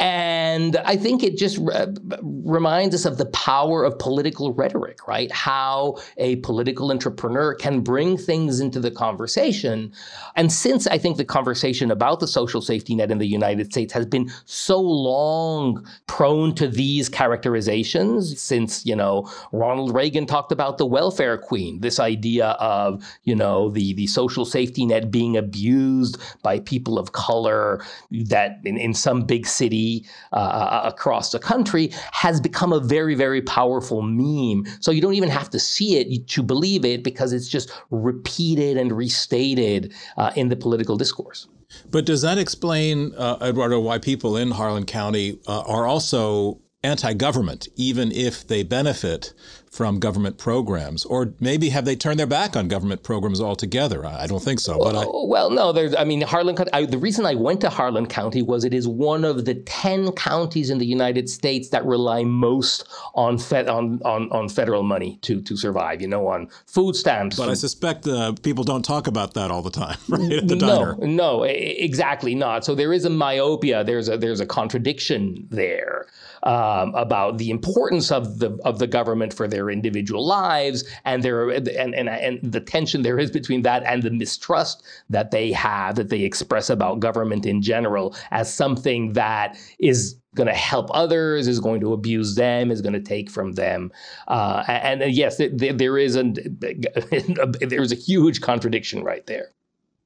And 0.00 0.78
I 0.78 0.96
think 0.96 1.22
it 1.22 1.36
just 1.36 1.58
re- 1.58 1.86
reminds 2.22 2.94
us 2.94 3.04
of 3.04 3.18
the 3.18 3.26
power 3.26 3.84
of 3.84 3.98
political 3.98 4.54
rhetoric, 4.54 5.06
right? 5.06 5.30
How 5.30 5.98
a 6.16 6.36
political 6.36 6.90
entrepreneur 6.90 7.54
can 7.54 7.82
bring 7.82 8.16
things 8.16 8.60
into 8.60 8.80
the 8.80 8.90
conversation. 8.90 9.92
And 10.36 10.50
since 10.50 10.86
I 10.86 10.96
think 10.96 11.18
the 11.18 11.24
conversation 11.26 11.90
about 11.90 12.20
the 12.20 12.26
social 12.26 12.62
safety 12.62 12.94
net 12.94 13.10
in 13.10 13.18
the 13.18 13.26
United 13.26 13.70
States 13.70 13.92
has 13.92 14.06
been 14.06 14.30
so 14.46 14.80
long 14.80 15.86
prone 16.06 16.54
to 16.54 16.66
these 16.66 17.10
characterizations, 17.10 18.40
since, 18.40 18.86
you 18.86 18.96
know, 18.96 19.30
Ronald 19.52 19.94
Reagan 19.94 20.24
talked 20.24 20.50
about 20.50 20.78
the 20.78 20.86
welfare 20.86 21.36
queen, 21.36 21.80
this 21.80 22.00
idea 22.00 22.56
of, 22.58 23.04
you 23.24 23.34
know, 23.34 23.68
the, 23.68 23.92
the 23.92 24.06
social 24.06 24.46
safety 24.46 24.86
net 24.86 25.10
being 25.10 25.36
abused 25.36 26.16
by 26.42 26.58
people 26.60 26.98
of 26.98 27.12
color, 27.12 27.84
that 28.10 28.60
in, 28.64 28.78
in 28.78 28.94
some 28.94 29.24
big 29.26 29.46
city, 29.46 29.89
uh, 30.32 30.36
uh, 30.36 30.82
across 30.84 31.32
the 31.32 31.38
country 31.38 31.90
has 32.12 32.40
become 32.40 32.72
a 32.72 32.80
very, 32.80 33.14
very 33.14 33.42
powerful 33.42 34.02
meme. 34.02 34.64
So 34.80 34.90
you 34.90 35.00
don't 35.00 35.14
even 35.14 35.28
have 35.28 35.50
to 35.50 35.58
see 35.58 35.96
it 35.98 36.26
to 36.28 36.42
believe 36.42 36.84
it 36.84 37.02
because 37.02 37.32
it's 37.32 37.48
just 37.48 37.70
repeated 37.90 38.76
and 38.76 38.92
restated 38.92 39.92
uh, 40.16 40.32
in 40.36 40.48
the 40.48 40.56
political 40.56 40.96
discourse. 40.96 41.48
But 41.90 42.04
does 42.04 42.22
that 42.22 42.38
explain, 42.38 43.12
uh, 43.16 43.38
Eduardo, 43.40 43.78
why 43.80 43.98
people 43.98 44.36
in 44.36 44.50
Harlan 44.50 44.86
County 44.86 45.38
uh, 45.46 45.60
are 45.60 45.86
also 45.86 46.60
anti 46.82 47.12
government, 47.14 47.68
even 47.76 48.10
if 48.12 48.46
they 48.46 48.62
benefit 48.62 49.32
from 49.70 50.00
government 50.00 50.36
programs, 50.36 51.04
or 51.04 51.32
maybe 51.38 51.68
have 51.70 51.84
they 51.84 51.94
turned 51.94 52.18
their 52.18 52.26
back 52.26 52.56
on 52.56 52.66
government 52.66 53.04
programs 53.04 53.40
altogether? 53.40 54.04
I 54.04 54.26
don't 54.26 54.42
think 54.42 54.58
so. 54.58 54.76
But 54.78 54.94
well, 54.94 55.00
I, 55.00 55.28
well, 55.28 55.50
no. 55.50 55.72
There's, 55.72 55.94
I 55.94 56.02
mean, 56.02 56.22
Harlan. 56.22 56.56
I, 56.72 56.86
the 56.86 56.98
reason 56.98 57.24
I 57.24 57.36
went 57.36 57.60
to 57.60 57.70
Harlan 57.70 58.06
County 58.06 58.42
was 58.42 58.64
it 58.64 58.74
is 58.74 58.88
one 58.88 59.24
of 59.24 59.44
the 59.44 59.54
ten 59.54 60.10
counties 60.12 60.70
in 60.70 60.78
the 60.78 60.86
United 60.86 61.30
States 61.30 61.68
that 61.68 61.86
rely 61.86 62.24
most 62.24 62.88
on 63.14 63.38
fed, 63.38 63.68
on, 63.68 64.00
on 64.04 64.30
on 64.32 64.48
federal 64.48 64.82
money 64.82 65.18
to 65.22 65.40
to 65.42 65.56
survive. 65.56 66.02
You 66.02 66.08
know, 66.08 66.26
on 66.26 66.48
food 66.66 66.96
stamps. 66.96 67.36
But 67.36 67.48
I 67.48 67.54
suspect 67.54 68.08
uh, 68.08 68.32
people 68.42 68.64
don't 68.64 68.84
talk 68.84 69.06
about 69.06 69.34
that 69.34 69.52
all 69.52 69.62
the 69.62 69.70
time, 69.70 69.98
right? 70.08 70.32
At 70.32 70.48
the 70.48 70.56
no, 70.56 70.66
diner. 70.66 70.96
No, 71.06 71.44
exactly 71.44 72.34
not. 72.34 72.64
So 72.64 72.74
there 72.74 72.92
is 72.92 73.04
a 73.04 73.10
myopia. 73.10 73.84
There's 73.84 74.08
a 74.08 74.18
there's 74.18 74.40
a 74.40 74.46
contradiction 74.46 75.46
there 75.48 76.06
um, 76.42 76.94
about 76.94 77.38
the 77.38 77.50
importance 77.50 78.10
of 78.10 78.38
the 78.38 78.58
of 78.64 78.78
the 78.78 78.86
government 78.86 79.34
for 79.34 79.46
their 79.46 79.59
individual 79.68 80.24
lives 80.24 80.84
and 81.04 81.24
their 81.24 81.50
and, 81.50 81.68
and 81.68 82.08
and 82.08 82.52
the 82.52 82.60
tension 82.60 83.02
there 83.02 83.18
is 83.18 83.30
between 83.30 83.62
that 83.62 83.82
and 83.82 84.04
the 84.04 84.10
mistrust 84.10 84.84
that 85.08 85.32
they 85.32 85.50
have 85.50 85.96
that 85.96 86.08
they 86.08 86.22
express 86.22 86.70
about 86.70 87.00
government 87.00 87.44
in 87.44 87.60
general 87.60 88.14
as 88.30 88.52
something 88.52 89.12
that 89.14 89.58
is 89.80 90.16
going 90.34 90.46
to 90.46 90.54
help 90.54 90.88
others, 90.92 91.48
is 91.48 91.60
going 91.60 91.80
to 91.80 91.92
abuse 91.92 92.36
them, 92.36 92.70
is 92.70 92.80
going 92.80 92.92
to 92.92 93.00
take 93.00 93.30
from 93.30 93.52
them. 93.52 93.92
Uh, 94.28 94.64
and, 94.68 95.02
and, 95.02 95.12
yes, 95.12 95.38
there, 95.38 95.72
there 95.72 95.98
is 95.98 96.16
a 96.16 96.22
there's 97.60 97.92
a 97.92 97.96
huge 97.96 98.40
contradiction 98.40 99.02
right 99.02 99.26
there. 99.26 99.50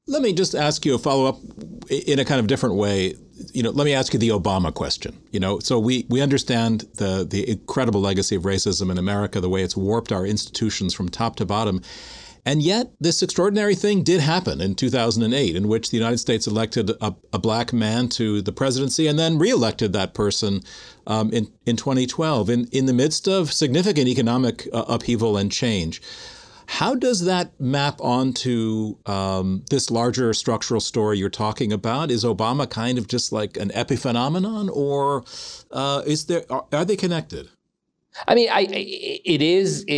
Let 0.07 0.23
me 0.23 0.33
just 0.33 0.55
ask 0.55 0.85
you 0.85 0.95
a 0.95 0.99
follow 0.99 1.27
up 1.27 1.39
in 1.91 2.19
a 2.19 2.25
kind 2.25 2.41
of 2.41 2.47
different 2.47 2.77
way. 2.77 3.15
You 3.53 3.63
know, 3.63 3.71
let 3.71 3.85
me 3.85 3.95
ask 3.95 4.13
you 4.13 4.19
the 4.19 4.29
Obama 4.29 4.73
question. 4.73 5.19
You 5.31 5.41
know, 5.41 5.59
so 5.59 5.79
we 5.79 6.07
we 6.09 6.21
understand 6.21 6.87
the 6.97 7.27
the 7.29 7.49
incredible 7.49 8.01
legacy 8.01 8.37
of 8.37 8.43
racism 8.43 8.91
in 8.91 8.99
America, 8.99 9.41
the 9.41 9.49
way 9.49 9.63
it's 9.63 9.77
warped 9.77 10.13
our 10.13 10.27
institutions 10.27 10.95
from 10.95 11.09
top 11.09 11.37
to 11.37 11.47
bottom. 11.47 11.83
And 12.47 12.63
yet, 12.63 12.93
this 13.01 13.23
extraordinary 13.23 13.75
thing 13.75 14.03
did 14.03 14.21
happen 14.21 14.61
in 14.61 14.75
2008, 14.75 15.57
in 15.57 15.67
which 15.67 15.91
the 15.91 15.97
United 15.97 16.19
States 16.19 16.47
elected 16.47 16.91
a, 17.01 17.15
a 17.33 17.39
black 17.39 17.73
man 17.73 18.09
to 18.11 18.43
the 18.43 18.53
presidency 18.53 19.07
and 19.07 19.19
then 19.19 19.39
reelected 19.39 19.95
that 19.95 20.13
person 20.13 20.61
um, 21.07 21.31
in, 21.33 21.51
in 21.65 21.77
2012 21.77 22.51
in, 22.51 22.67
in 22.67 22.85
the 22.85 22.93
midst 22.93 23.27
of 23.27 23.51
significant 23.51 24.09
economic 24.09 24.69
uh, 24.75 24.85
upheaval 24.89 25.39
and 25.39 25.51
change. 25.51 26.03
How 26.67 26.95
does 26.95 27.25
that 27.25 27.59
map 27.61 28.01
onto 28.01 28.97
um, 29.07 29.65
this 29.71 29.91
larger 29.91 30.33
structural 30.35 30.81
story 30.81 31.19
you're 31.19 31.31
talking 31.31 31.73
about? 31.73 32.11
Is 32.11 32.25
Obama 32.25 32.69
kind 32.69 32.99
of 32.99 33.07
just 33.09 33.33
like 33.33 33.57
an 33.57 33.71
epiphenomenon, 33.71 34.71
or 34.75 35.25
uh, 35.71 36.03
is 36.07 36.27
there 36.27 36.45
are, 36.51 36.65
are 36.73 36.85
they 36.85 36.97
connected? 36.97 37.49
I 38.29 38.35
mean, 38.37 38.49
I, 38.51 38.67
it 38.71 39.43
is 39.43 39.83
it, 39.89 39.93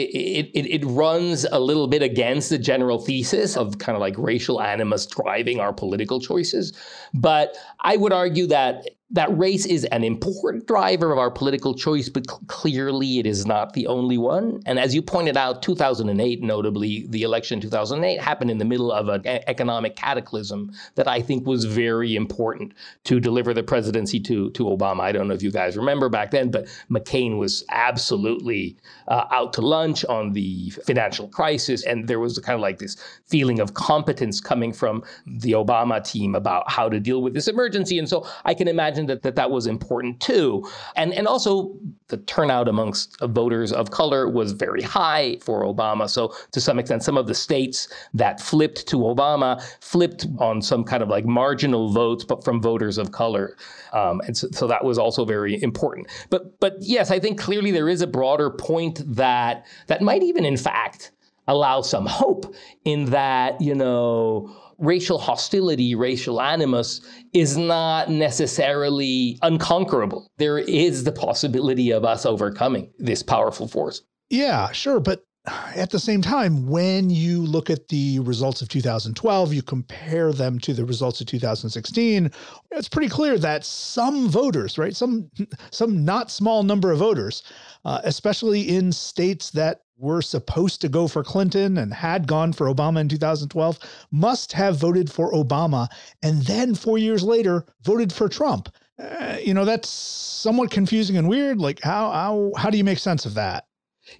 it 0.54 0.66
it 0.66 0.84
runs 0.86 1.44
a 1.52 1.60
little 1.60 1.86
bit 1.86 2.02
against 2.02 2.48
the 2.48 2.58
general 2.58 2.98
thesis 2.98 3.56
of 3.56 3.78
kind 3.78 3.94
of 3.94 4.00
like 4.00 4.16
racial 4.16 4.60
animus 4.62 5.04
driving 5.06 5.60
our 5.60 5.72
political 5.72 6.18
choices, 6.18 6.72
but 7.12 7.56
I 7.80 7.96
would 7.96 8.14
argue 8.14 8.46
that 8.46 8.88
that 9.10 9.36
race 9.38 9.64
is 9.64 9.84
an 9.86 10.02
important 10.02 10.66
driver 10.66 11.12
of 11.12 11.18
our 11.18 11.30
political 11.30 11.74
choice, 11.74 12.08
but 12.08 12.28
cl- 12.28 12.42
clearly 12.48 13.20
it 13.20 13.26
is 13.26 13.46
not 13.46 13.72
the 13.72 13.86
only 13.86 14.18
one. 14.18 14.60
And 14.66 14.80
as 14.80 14.96
you 14.96 15.02
pointed 15.02 15.36
out, 15.36 15.62
2008, 15.62 16.42
notably, 16.42 17.06
the 17.10 17.22
election 17.22 17.58
in 17.58 17.62
2008 17.62 18.20
happened 18.20 18.50
in 18.50 18.58
the 18.58 18.64
middle 18.64 18.90
of 18.90 19.08
an 19.08 19.24
economic 19.24 19.94
cataclysm 19.94 20.72
that 20.96 21.06
I 21.06 21.22
think 21.22 21.46
was 21.46 21.64
very 21.64 22.16
important 22.16 22.74
to 23.04 23.20
deliver 23.20 23.54
the 23.54 23.62
presidency 23.62 24.18
to, 24.20 24.50
to 24.50 24.64
Obama. 24.64 25.02
I 25.02 25.12
don't 25.12 25.28
know 25.28 25.34
if 25.34 25.42
you 25.42 25.52
guys 25.52 25.76
remember 25.76 26.08
back 26.08 26.32
then, 26.32 26.50
but 26.50 26.66
McCain 26.90 27.38
was 27.38 27.64
absolutely 27.70 28.76
uh, 29.06 29.26
out 29.30 29.52
to 29.52 29.60
lunch 29.60 30.04
on 30.06 30.32
the 30.32 30.70
financial 30.84 31.28
crisis. 31.28 31.84
And 31.84 32.08
there 32.08 32.18
was 32.18 32.40
kind 32.40 32.56
of 32.56 32.60
like 32.60 32.78
this 32.78 32.96
feeling 33.24 33.60
of 33.60 33.74
competence 33.74 34.40
coming 34.40 34.72
from 34.72 35.04
the 35.26 35.52
Obama 35.52 36.04
team 36.04 36.34
about 36.34 36.68
how 36.68 36.88
to 36.88 36.98
deal 36.98 37.22
with 37.22 37.34
this 37.34 37.46
emergency. 37.46 38.00
And 38.00 38.08
so 38.08 38.26
I 38.44 38.52
can 38.52 38.66
imagine 38.66 38.95
imagine 38.96 39.06
that 39.06 39.22
that, 39.22 39.36
that 39.36 39.50
was 39.50 39.66
important 39.66 40.20
too. 40.20 40.68
And, 40.96 41.12
and 41.12 41.26
also, 41.26 41.76
the 42.08 42.18
turnout 42.18 42.68
amongst 42.68 43.18
voters 43.20 43.72
of 43.72 43.90
color 43.90 44.28
was 44.28 44.52
very 44.52 44.82
high 44.82 45.38
for 45.42 45.64
Obama. 45.64 46.08
So, 46.08 46.34
to 46.52 46.60
some 46.60 46.78
extent, 46.78 47.02
some 47.02 47.16
of 47.16 47.26
the 47.26 47.34
states 47.34 47.88
that 48.14 48.40
flipped 48.40 48.86
to 48.88 48.96
Obama 48.96 49.62
flipped 49.80 50.26
on 50.38 50.62
some 50.62 50.84
kind 50.84 51.02
of 51.02 51.08
like 51.08 51.24
marginal 51.24 51.92
votes, 51.92 52.24
but 52.24 52.44
from 52.44 52.62
voters 52.62 52.98
of 52.98 53.12
color. 53.12 53.56
Um, 53.92 54.20
and 54.26 54.36
so, 54.36 54.48
so 54.52 54.66
that 54.66 54.84
was 54.84 54.98
also 54.98 55.24
very 55.24 55.62
important. 55.62 56.08
But, 56.30 56.58
but 56.60 56.76
yes, 56.80 57.10
I 57.10 57.18
think 57.18 57.38
clearly 57.40 57.70
there 57.70 57.88
is 57.88 58.02
a 58.02 58.06
broader 58.06 58.50
point 58.50 59.02
that 59.06 59.66
that 59.86 60.02
might 60.02 60.22
even, 60.22 60.44
in 60.44 60.56
fact, 60.56 61.12
allow 61.48 61.80
some 61.80 62.06
hope 62.06 62.54
in 62.84 63.06
that, 63.06 63.60
you 63.60 63.74
know, 63.74 64.54
racial 64.78 65.18
hostility, 65.18 65.94
racial 65.94 66.40
animus 66.40 67.00
is 67.32 67.56
not 67.56 68.10
necessarily 68.10 69.38
unconquerable. 69.42 70.28
There 70.38 70.58
is 70.58 71.04
the 71.04 71.12
possibility 71.12 71.90
of 71.90 72.04
us 72.04 72.26
overcoming 72.26 72.90
this 72.98 73.22
powerful 73.22 73.68
force. 73.68 74.02
Yeah, 74.30 74.72
sure. 74.72 75.00
But 75.00 75.22
at 75.74 75.90
the 75.90 75.98
same 75.98 76.22
time, 76.22 76.66
when 76.66 77.08
you 77.08 77.42
look 77.42 77.70
at 77.70 77.88
the 77.88 78.18
results 78.20 78.62
of 78.62 78.68
2012, 78.68 79.52
you 79.52 79.62
compare 79.62 80.32
them 80.32 80.58
to 80.60 80.74
the 80.74 80.84
results 80.84 81.20
of 81.20 81.28
2016, 81.28 82.30
it's 82.72 82.88
pretty 82.88 83.08
clear 83.08 83.38
that 83.38 83.64
some 83.64 84.28
voters, 84.28 84.76
right, 84.76 84.96
some 84.96 85.30
some 85.70 86.04
not 86.04 86.30
small 86.30 86.62
number 86.62 86.90
of 86.90 86.98
voters, 86.98 87.42
uh, 87.84 88.00
especially 88.04 88.62
in 88.62 88.90
states 88.90 89.50
that 89.50 89.82
were 89.98 90.22
supposed 90.22 90.80
to 90.80 90.88
go 90.88 91.08
for 91.08 91.24
Clinton 91.24 91.78
and 91.78 91.92
had 91.92 92.26
gone 92.26 92.52
for 92.52 92.66
Obama 92.66 93.00
in 93.00 93.08
2012 93.08 93.78
must 94.10 94.52
have 94.52 94.76
voted 94.76 95.10
for 95.10 95.32
Obama 95.32 95.88
and 96.22 96.42
then 96.42 96.74
four 96.74 96.98
years 96.98 97.22
later 97.22 97.64
voted 97.82 98.12
for 98.12 98.28
Trump. 98.28 98.68
Uh, 98.98 99.36
you 99.42 99.54
know, 99.54 99.64
that's 99.64 99.88
somewhat 99.88 100.70
confusing 100.70 101.16
and 101.16 101.28
weird. 101.28 101.58
Like, 101.58 101.80
how, 101.82 102.10
how, 102.10 102.52
how 102.56 102.70
do 102.70 102.78
you 102.78 102.84
make 102.84 102.98
sense 102.98 103.26
of 103.26 103.34
that? 103.34 103.66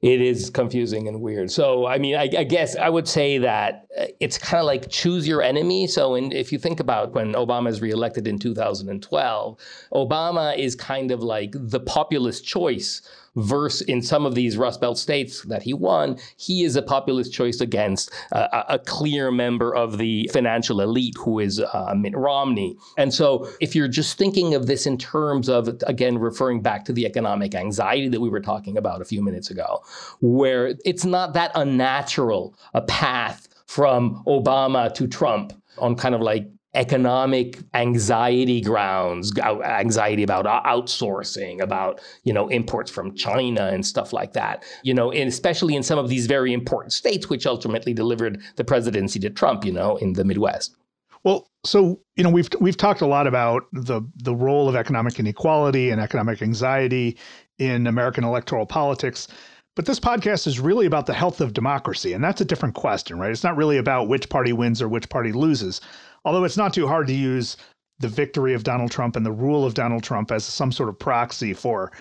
It 0.03 0.21
is 0.21 0.51
confusing 0.51 1.07
and 1.07 1.21
weird. 1.21 1.51
So, 1.51 1.87
I 1.87 1.99
mean, 1.99 2.17
I, 2.17 2.23
I 2.23 2.45
guess 2.45 2.75
I 2.75 2.89
would 2.89 3.07
say 3.07 3.39
that 3.39 3.87
uh, 3.99 4.07
it's 4.19 4.37
kind 4.37 4.61
of 4.61 4.67
like 4.67 4.91
choose 4.91 5.29
your 5.29 5.43
enemy. 5.43 5.87
So, 5.87 6.17
in, 6.17 6.33
if 6.33 6.51
you 6.51 6.59
think 6.59 6.81
about 6.81 7.13
when 7.13 7.35
Obama 7.35 7.69
is 7.69 7.81
reelected 7.81 8.27
in 8.27 8.39
2012, 8.39 9.59
Obama 9.93 10.59
is 10.59 10.75
kind 10.75 11.13
of 11.13 11.23
like 11.23 11.53
the 11.55 11.81
populist 11.81 12.45
choice 12.45 13.01
verse 13.37 13.81
in 13.83 14.03
some 14.03 14.27
of 14.27 14.35
these 14.35 14.57
Rust 14.57 14.81
Belt 14.81 14.99
states 14.99 15.43
that 15.43 15.63
he 15.63 15.73
won, 15.73 16.19
he 16.37 16.65
is 16.65 16.77
a 16.77 16.83
populist 16.83 17.33
choice 17.33 17.61
against 17.61 18.13
uh, 18.33 18.65
a 18.69 18.79
clear 18.79 19.31
member 19.31 19.75
of 19.75 19.99
the 19.99 20.29
financial 20.33 20.81
elite 20.81 21.15
who 21.19 21.39
is 21.39 21.61
uh, 21.61 21.95
Mitt 21.97 22.17
Romney. 22.17 22.77
And 22.97 23.13
so 23.13 23.49
if 23.61 23.75
you're 23.75 23.89
just 23.89 24.19
thinking 24.19 24.55
of 24.55 24.67
this 24.67 24.87
in 24.87 24.99
terms 24.99 25.49
of, 25.49 25.69
again, 25.87 26.19
referring 26.19 26.63
back 26.63 26.85
to 26.87 26.93
the 26.93 27.07
economic 27.07 27.55
anxiety 27.55 28.09
that 28.09 28.21
we 28.21 28.29
were 28.29 28.41
talking 28.41 28.77
about 28.77 29.01
a 29.01 29.05
few 29.05 29.23
minutes 29.23 29.51
ago, 29.51 29.83
where 30.21 30.75
it's 30.85 31.05
not 31.05 31.35
that 31.35 31.53
unnatural 31.55 32.55
a 32.75 32.81
path 32.83 33.49
from 33.67 34.23
Obama 34.27 34.93
to 34.95 35.07
Trump 35.07 35.53
on 35.79 35.95
kind 35.95 36.15
of 36.15 36.21
like 36.21 36.49
economic 36.77 37.59
anxiety 37.75 38.61
grounds, 38.61 39.37
anxiety 39.39 40.23
about 40.23 40.47
uh, 40.47 40.63
outsourcing, 40.65 41.61
about 41.61 42.01
you 42.23 42.33
know 42.33 42.49
imports 42.49 42.91
from 42.91 43.15
China 43.15 43.67
and 43.67 43.85
stuff 43.85 44.13
like 44.13 44.35
that. 44.35 44.63
You 44.85 44.95
know, 44.95 45.11
and 45.11 45.29
especially 45.29 45.75
in 45.75 45.83
some 45.83 45.99
of 45.99 46.09
these 46.09 46.27
very 46.27 46.53
important 46.53 46.93
states, 46.93 47.29
which 47.29 47.47
ultimately 47.47 47.93
delivered 47.95 48.41
the 48.57 48.65
presidency 48.65 49.19
to 49.21 49.31
Trump. 49.31 49.65
You 49.65 49.73
know, 49.73 49.97
in 49.97 50.13
the 50.13 50.25
Midwest. 50.25 50.77
Well, 51.25 51.49
so 51.65 51.99
you 52.15 52.23
know 52.23 52.31
we've 52.31 52.49
we've 52.61 52.77
talked 52.77 53.01
a 53.01 53.07
lot 53.07 53.27
about 53.27 53.65
the 53.73 54.03
the 54.17 54.35
role 54.35 54.69
of 54.69 54.77
economic 54.77 55.19
inequality 55.19 55.91
and 55.91 56.01
economic 56.01 56.43
anxiety 56.43 57.17
in 57.59 57.87
American 57.87 58.23
electoral 58.23 58.67
politics. 58.67 59.27
But 59.75 59.85
this 59.85 60.01
podcast 60.01 60.47
is 60.47 60.59
really 60.59 60.87
about 60.87 61.05
the 61.05 61.13
health 61.13 61.43
of 61.43 61.53
democracy, 61.53 62.15
and 62.15 62.25
that's 62.25 62.41
a 62.41 62.47
different 62.47 62.75
question, 62.75 63.19
right? 63.19 63.31
It's 63.31 63.45
not 63.45 63.57
really 63.57 63.77
about 63.77 64.09
which 64.09 64.29
party 64.31 64.55
wins 64.55 64.81
or 64.81 64.89
which 64.89 65.09
party 65.11 65.33
loses. 65.33 65.83
Although 66.27 66.43
it's 66.43 66.57
not 66.57 66.75
too 66.75 66.89
hard 66.89 67.07
to 67.07 67.15
use 67.15 67.57
the 68.01 68.09
victory 68.09 68.53
of 68.53 68.65
Donald 68.65 68.91
Trump 68.91 69.15
and 69.15 69.25
the 69.25 69.33
rule 69.33 69.65
of 69.65 69.75
Donald 69.75 70.03
Trump 70.03 70.33
as 70.33 70.45
some 70.45 70.73
sort 70.73 70.89
of 70.89 70.99
proxy 70.99 71.55
for 71.55 71.93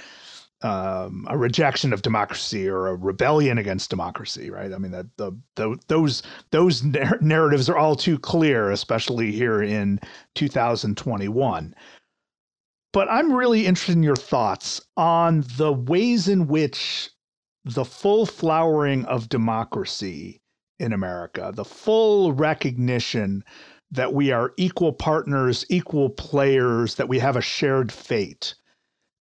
um, 0.61 1.27
a 1.29 1.37
rejection 1.37 1.93
of 1.93 2.01
democracy 2.01 2.67
or 2.67 2.87
a 2.87 2.95
rebellion 2.95 3.59
against 3.59 3.91
democracy, 3.91 4.49
right? 4.49 4.73
I 4.73 4.79
mean, 4.79 4.91
that 4.91 5.05
the, 5.17 5.31
the 5.55 5.77
those 5.87 6.23
those 6.49 6.83
narratives 7.21 7.69
are 7.69 7.77
all 7.77 7.95
too 7.95 8.17
clear, 8.17 8.71
especially 8.71 9.31
here 9.31 9.61
in 9.61 9.99
2021. 10.33 11.75
But 12.93 13.07
I'm 13.11 13.31
really 13.31 13.67
interested 13.67 13.95
in 13.95 14.03
your 14.03 14.15
thoughts 14.15 14.81
on 14.97 15.43
the 15.57 15.71
ways 15.71 16.27
in 16.27 16.47
which 16.47 17.11
the 17.63 17.85
full 17.85 18.25
flowering 18.25 19.05
of 19.05 19.29
democracy 19.29 20.41
in 20.79 20.93
America, 20.93 21.51
the 21.53 21.65
full 21.65 22.33
recognition 22.33 23.43
that 23.91 24.13
we 24.13 24.31
are 24.31 24.53
equal 24.57 24.93
partners, 24.93 25.65
equal 25.69 26.09
players, 26.09 26.95
that 26.95 27.09
we 27.09 27.19
have 27.19 27.35
a 27.35 27.41
shared 27.41 27.91
fate 27.91 28.55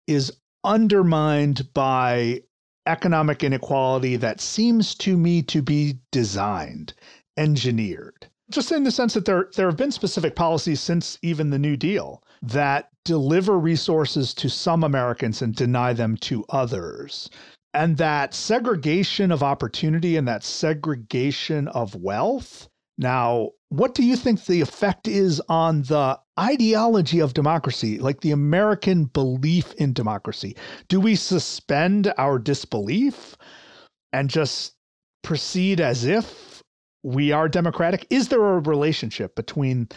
is 0.07 0.33
undermined 0.65 1.73
by 1.75 2.43
economic 2.87 3.45
inequality 3.45 4.17
that 4.17 4.41
seems 4.41 4.95
to 4.95 5.17
me 5.17 5.43
to 5.43 5.63
be 5.63 5.99
designed, 6.11 6.95
engineered. 7.37 8.27
Just 8.51 8.73
in 8.73 8.85
the 8.85 8.91
sense 8.91 9.13
that 9.13 9.27
there, 9.27 9.51
there 9.57 9.67
have 9.67 9.77
been 9.77 9.93
specific 9.93 10.35
policies 10.35 10.81
since 10.81 11.19
even 11.23 11.51
the 11.51 11.59
New 11.59 11.77
Deal 11.77 12.23
that 12.41 12.89
deliver 13.05 13.59
resources 13.59 14.33
to 14.35 14.49
some 14.49 14.83
Americans 14.83 15.43
and 15.43 15.55
deny 15.55 15.93
them 15.93 16.17
to 16.17 16.45
others. 16.49 17.29
And 17.75 17.99
that 17.99 18.33
segregation 18.33 19.31
of 19.31 19.43
opportunity 19.43 20.17
and 20.17 20.27
that 20.27 20.43
segregation 20.43 21.69
of 21.69 21.95
wealth 21.95 22.69
now, 22.97 23.51
what 23.71 23.95
do 23.95 24.03
you 24.03 24.17
think 24.17 24.45
the 24.45 24.61
effect 24.61 25.07
is 25.07 25.43
on 25.49 25.83
the 25.83 26.19
ideology 26.39 27.21
of 27.21 27.35
democracy, 27.35 27.99
like 27.99 28.21
the 28.21 28.31
American 28.31 29.05
belief 29.05 29.75
in 29.75 29.93
democracy? 29.93 30.57
Do 30.89 31.01
we 31.01 31.15
suspend 31.15 32.13
our 32.17 32.39
disbelief 32.39 33.37
and 34.13 34.31
just 34.31 34.75
proceed 35.23 35.81
as 35.81 36.05
if 36.05 36.63
we 37.03 37.31
are 37.33 37.49
democratic? 37.49 38.07
Is 38.11 38.29
there 38.29 38.43
a 38.43 38.61
relationship 38.61 39.35
between 39.35 39.89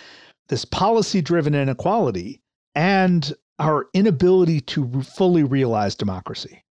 this 0.49 0.65
policy 0.65 1.21
driven 1.21 1.55
inequality 1.55 2.41
and 2.75 3.33
our 3.59 3.87
inability 3.93 4.59
to 4.61 5.01
fully 5.03 5.43
realize 5.43 5.95
democracy? 5.95 6.63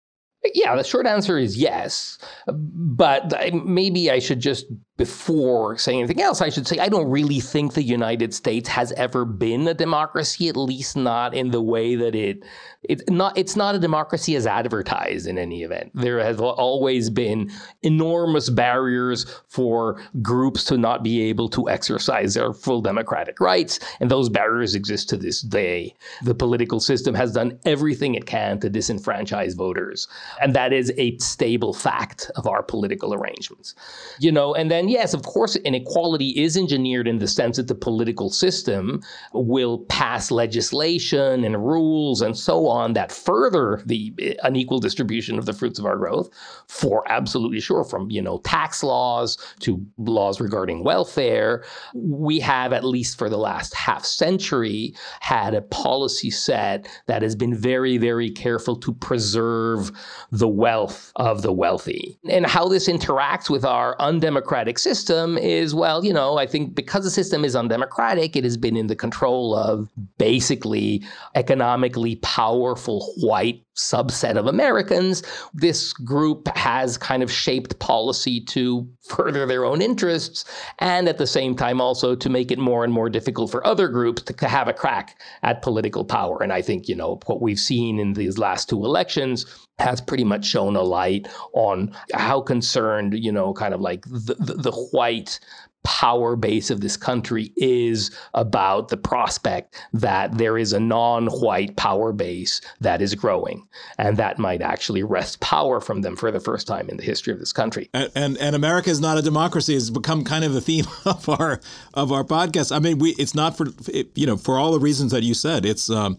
Yeah, 0.53 0.75
the 0.75 0.83
short 0.83 1.05
answer 1.05 1.37
is 1.37 1.57
yes. 1.57 2.17
But 2.47 3.33
maybe 3.53 4.09
I 4.09 4.19
should 4.19 4.39
just 4.39 4.65
before 4.99 5.77
saying 5.77 5.99
anything 5.99 6.21
else, 6.21 6.41
I 6.41 6.49
should 6.49 6.67
say 6.67 6.77
I 6.77 6.89
don't 6.89 7.09
really 7.09 7.39
think 7.39 7.73
the 7.73 7.81
United 7.81 8.33
States 8.33 8.67
has 8.67 8.91
ever 8.91 9.23
been 9.23 9.65
a 9.65 9.73
democracy, 9.73 10.49
at 10.49 10.57
least 10.57 10.97
not 10.97 11.33
in 11.33 11.51
the 11.51 11.61
way 11.61 11.95
that 11.95 12.15
it 12.15 12.43
it's 12.83 13.03
not 13.09 13.37
it's 13.37 13.55
not 13.55 13.75
a 13.75 13.79
democracy 13.79 14.35
as 14.35 14.45
advertised 14.45 15.25
in 15.25 15.37
any 15.37 15.63
event. 15.63 15.91
There 15.93 16.19
has 16.19 16.41
always 16.41 17.09
been 17.09 17.49
enormous 17.81 18.49
barriers 18.49 19.25
for 19.47 20.01
groups 20.21 20.65
to 20.65 20.77
not 20.77 21.01
be 21.01 21.21
able 21.23 21.47
to 21.49 21.69
exercise 21.69 22.33
their 22.33 22.51
full 22.51 22.81
democratic 22.81 23.39
rights, 23.39 23.79
and 24.01 24.11
those 24.11 24.27
barriers 24.27 24.75
exist 24.75 25.07
to 25.09 25.17
this 25.17 25.41
day. 25.41 25.95
The 26.23 26.35
political 26.35 26.81
system 26.81 27.15
has 27.15 27.31
done 27.31 27.57
everything 27.63 28.15
it 28.15 28.25
can 28.25 28.59
to 28.59 28.69
disenfranchise 28.69 29.55
voters, 29.55 30.09
and 30.41 30.53
that 30.55 30.73
is 30.73 30.91
a 30.97 31.17
stable 31.19 31.73
fact 31.73 32.29
of 32.35 32.47
our 32.47 32.63
political 32.63 33.13
arrangements. 33.13 33.75
You 34.19 34.33
know, 34.33 34.53
and 34.53 34.69
then 34.69 34.88
yes, 34.89 35.13
of 35.13 35.23
course, 35.23 35.55
inequality 35.57 36.29
is 36.29 36.57
engineered 36.57 37.07
in 37.07 37.19
the 37.19 37.27
sense 37.27 37.57
that 37.57 37.67
the 37.67 37.75
political 37.75 38.29
system 38.29 39.01
will 39.33 39.79
pass 39.85 40.31
legislation 40.31 41.43
and 41.43 41.65
rules 41.65 42.21
and 42.21 42.37
so 42.37 42.67
on 42.67 42.93
that 42.93 43.11
further 43.11 43.81
the 43.85 44.13
eh, 44.19 44.33
unequal 44.43 44.79
distribution 44.79 45.37
of 45.37 45.45
the 45.45 45.53
fruits 45.53 45.79
of 45.79 45.85
our 45.85 45.97
growth. 45.97 46.29
For 46.67 47.03
absolutely 47.11 47.59
sure, 47.59 47.83
from 47.83 48.09
you 48.09 48.21
know 48.21 48.39
tax 48.39 48.83
laws 48.83 49.37
to 49.59 49.85
laws 49.97 50.39
regarding 50.39 50.83
welfare, 50.83 51.63
we 51.93 52.39
have 52.39 52.73
at 52.73 52.83
least 52.83 53.17
for 53.17 53.29
the 53.29 53.37
last 53.37 53.73
half 53.73 54.05
century 54.05 54.95
had 55.19 55.53
a 55.53 55.61
policy 55.61 56.31
set 56.31 56.87
that 57.07 57.21
has 57.21 57.35
been 57.35 57.55
very, 57.55 57.97
very 57.97 58.29
careful 58.29 58.75
to 58.77 58.93
preserve 58.93 59.91
the 60.31 60.47
wealth 60.47 61.11
of 61.15 61.41
the 61.41 61.51
wealthy. 61.51 62.17
And 62.29 62.45
how 62.45 62.67
this 62.67 62.87
interacts 62.87 63.49
with 63.49 63.65
our 63.65 63.95
undemocratic 63.99 64.78
system 64.79 65.37
is, 65.37 65.75
well, 65.75 66.03
you 66.03 66.13
know, 66.13 66.37
I 66.37 66.45
think 66.45 66.75
because 66.75 67.03
the 67.03 67.11
system 67.11 67.45
is 67.45 67.55
undemocratic, 67.55 68.35
it 68.35 68.43
has 68.43 68.57
been 68.57 68.75
in 68.75 68.87
the 68.87 68.95
control 68.95 69.55
of 69.55 69.89
basically 70.17 71.03
economically 71.35 72.15
powerful 72.17 73.13
white 73.17 73.63
subset 73.79 74.35
of 74.37 74.47
Americans. 74.47 75.23
This 75.53 75.93
group 75.93 76.47
has 76.55 76.97
kind 76.97 77.23
of 77.23 77.31
shaped 77.31 77.79
policy 77.79 78.41
to 78.45 78.87
further 79.07 79.45
their 79.45 79.65
own 79.65 79.81
interests 79.81 80.45
and 80.79 81.07
at 81.07 81.17
the 81.17 81.27
same 81.27 81.55
time 81.55 81.81
also 81.81 82.15
to 82.15 82.29
make 82.29 82.51
it 82.51 82.59
more 82.59 82.83
and 82.83 82.93
more 82.93 83.09
difficult 83.09 83.51
for 83.51 83.65
other 83.65 83.87
groups 83.87 84.21
to 84.21 84.47
have 84.47 84.67
a 84.67 84.73
crack 84.73 85.19
at 85.43 85.61
political 85.61 86.05
power. 86.05 86.41
And 86.41 86.53
I 86.53 86.61
think, 86.61 86.87
you 86.87 86.95
know, 86.95 87.19
what 87.25 87.41
we've 87.41 87.59
seen 87.59 87.99
in 87.99 88.13
these 88.13 88.37
last 88.37 88.69
two 88.69 88.85
elections 88.85 89.45
has 89.79 90.01
pretty 90.01 90.25
much 90.25 90.45
shown 90.45 90.75
a 90.75 90.81
light 90.81 91.27
on 91.53 91.95
how 92.13 92.41
concerned, 92.41 93.13
you 93.17 93.31
know, 93.31 93.53
kind 93.53 93.73
of 93.73 93.81
like 93.81 94.03
the, 94.05 94.35
the, 94.39 94.53
the 94.55 94.71
white 94.91 95.39
power 95.83 96.35
base 96.35 96.69
of 96.69 96.81
this 96.81 96.97
country 96.97 97.51
is 97.55 98.11
about 98.33 98.89
the 98.89 98.97
prospect 98.97 99.81
that 99.93 100.37
there 100.37 100.57
is 100.57 100.73
a 100.73 100.79
non-white 100.79 101.75
power 101.77 102.11
base 102.11 102.61
that 102.81 103.01
is 103.01 103.15
growing 103.15 103.65
and 103.97 104.17
that 104.17 104.37
might 104.37 104.61
actually 104.61 105.03
wrest 105.03 105.39
power 105.39 105.79
from 105.79 106.01
them 106.01 106.15
for 106.15 106.31
the 106.31 106.39
first 106.39 106.67
time 106.67 106.89
in 106.89 106.97
the 106.97 107.03
history 107.03 107.31
of 107.31 107.39
this 107.39 107.53
country. 107.53 107.89
And 107.93 108.11
and, 108.15 108.37
and 108.37 108.55
america 108.55 108.89
is 108.89 108.99
not 108.99 109.17
a 109.17 109.21
democracy. 109.21 109.73
Has 109.73 109.89
become 109.89 110.23
kind 110.23 110.43
of 110.43 110.53
the 110.53 110.61
theme 110.61 110.85
of 111.05 111.27
our 111.29 111.61
of 111.93 112.11
our 112.11 112.23
podcast. 112.23 112.75
I 112.75 112.79
mean 112.79 112.99
we 112.99 113.11
it's 113.17 113.35
not 113.35 113.55
for 113.55 113.67
you 114.15 114.25
know 114.25 114.37
for 114.37 114.57
all 114.57 114.71
the 114.71 114.79
reasons 114.79 115.11
that 115.11 115.23
you 115.23 115.33
said 115.33 115.65
it's 115.65 115.89
um 115.89 116.17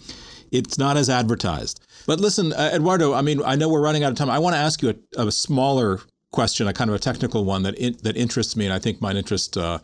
it's 0.50 0.78
not 0.78 0.96
as 0.96 1.08
advertised. 1.08 1.80
But 2.06 2.20
listen, 2.20 2.52
uh, 2.52 2.70
Eduardo, 2.74 3.14
I 3.14 3.22
mean, 3.22 3.40
I 3.44 3.56
know 3.56 3.68
we're 3.68 3.82
running 3.82 4.04
out 4.04 4.10
of 4.10 4.18
time. 4.18 4.30
I 4.30 4.38
want 4.38 4.54
to 4.54 4.58
ask 4.58 4.82
you 4.82 4.98
a, 5.16 5.26
a 5.26 5.32
smaller 5.32 6.00
question, 6.32 6.68
a 6.68 6.72
kind 6.72 6.90
of 6.90 6.96
a 6.96 6.98
technical 6.98 7.44
one 7.44 7.62
that 7.64 7.74
in, 7.74 7.96
that 8.02 8.16
interests 8.16 8.56
me, 8.56 8.64
and 8.64 8.72
I 8.72 8.78
think 8.78 9.00
might 9.00 9.16
interest 9.16 9.56
uh, 9.56 9.78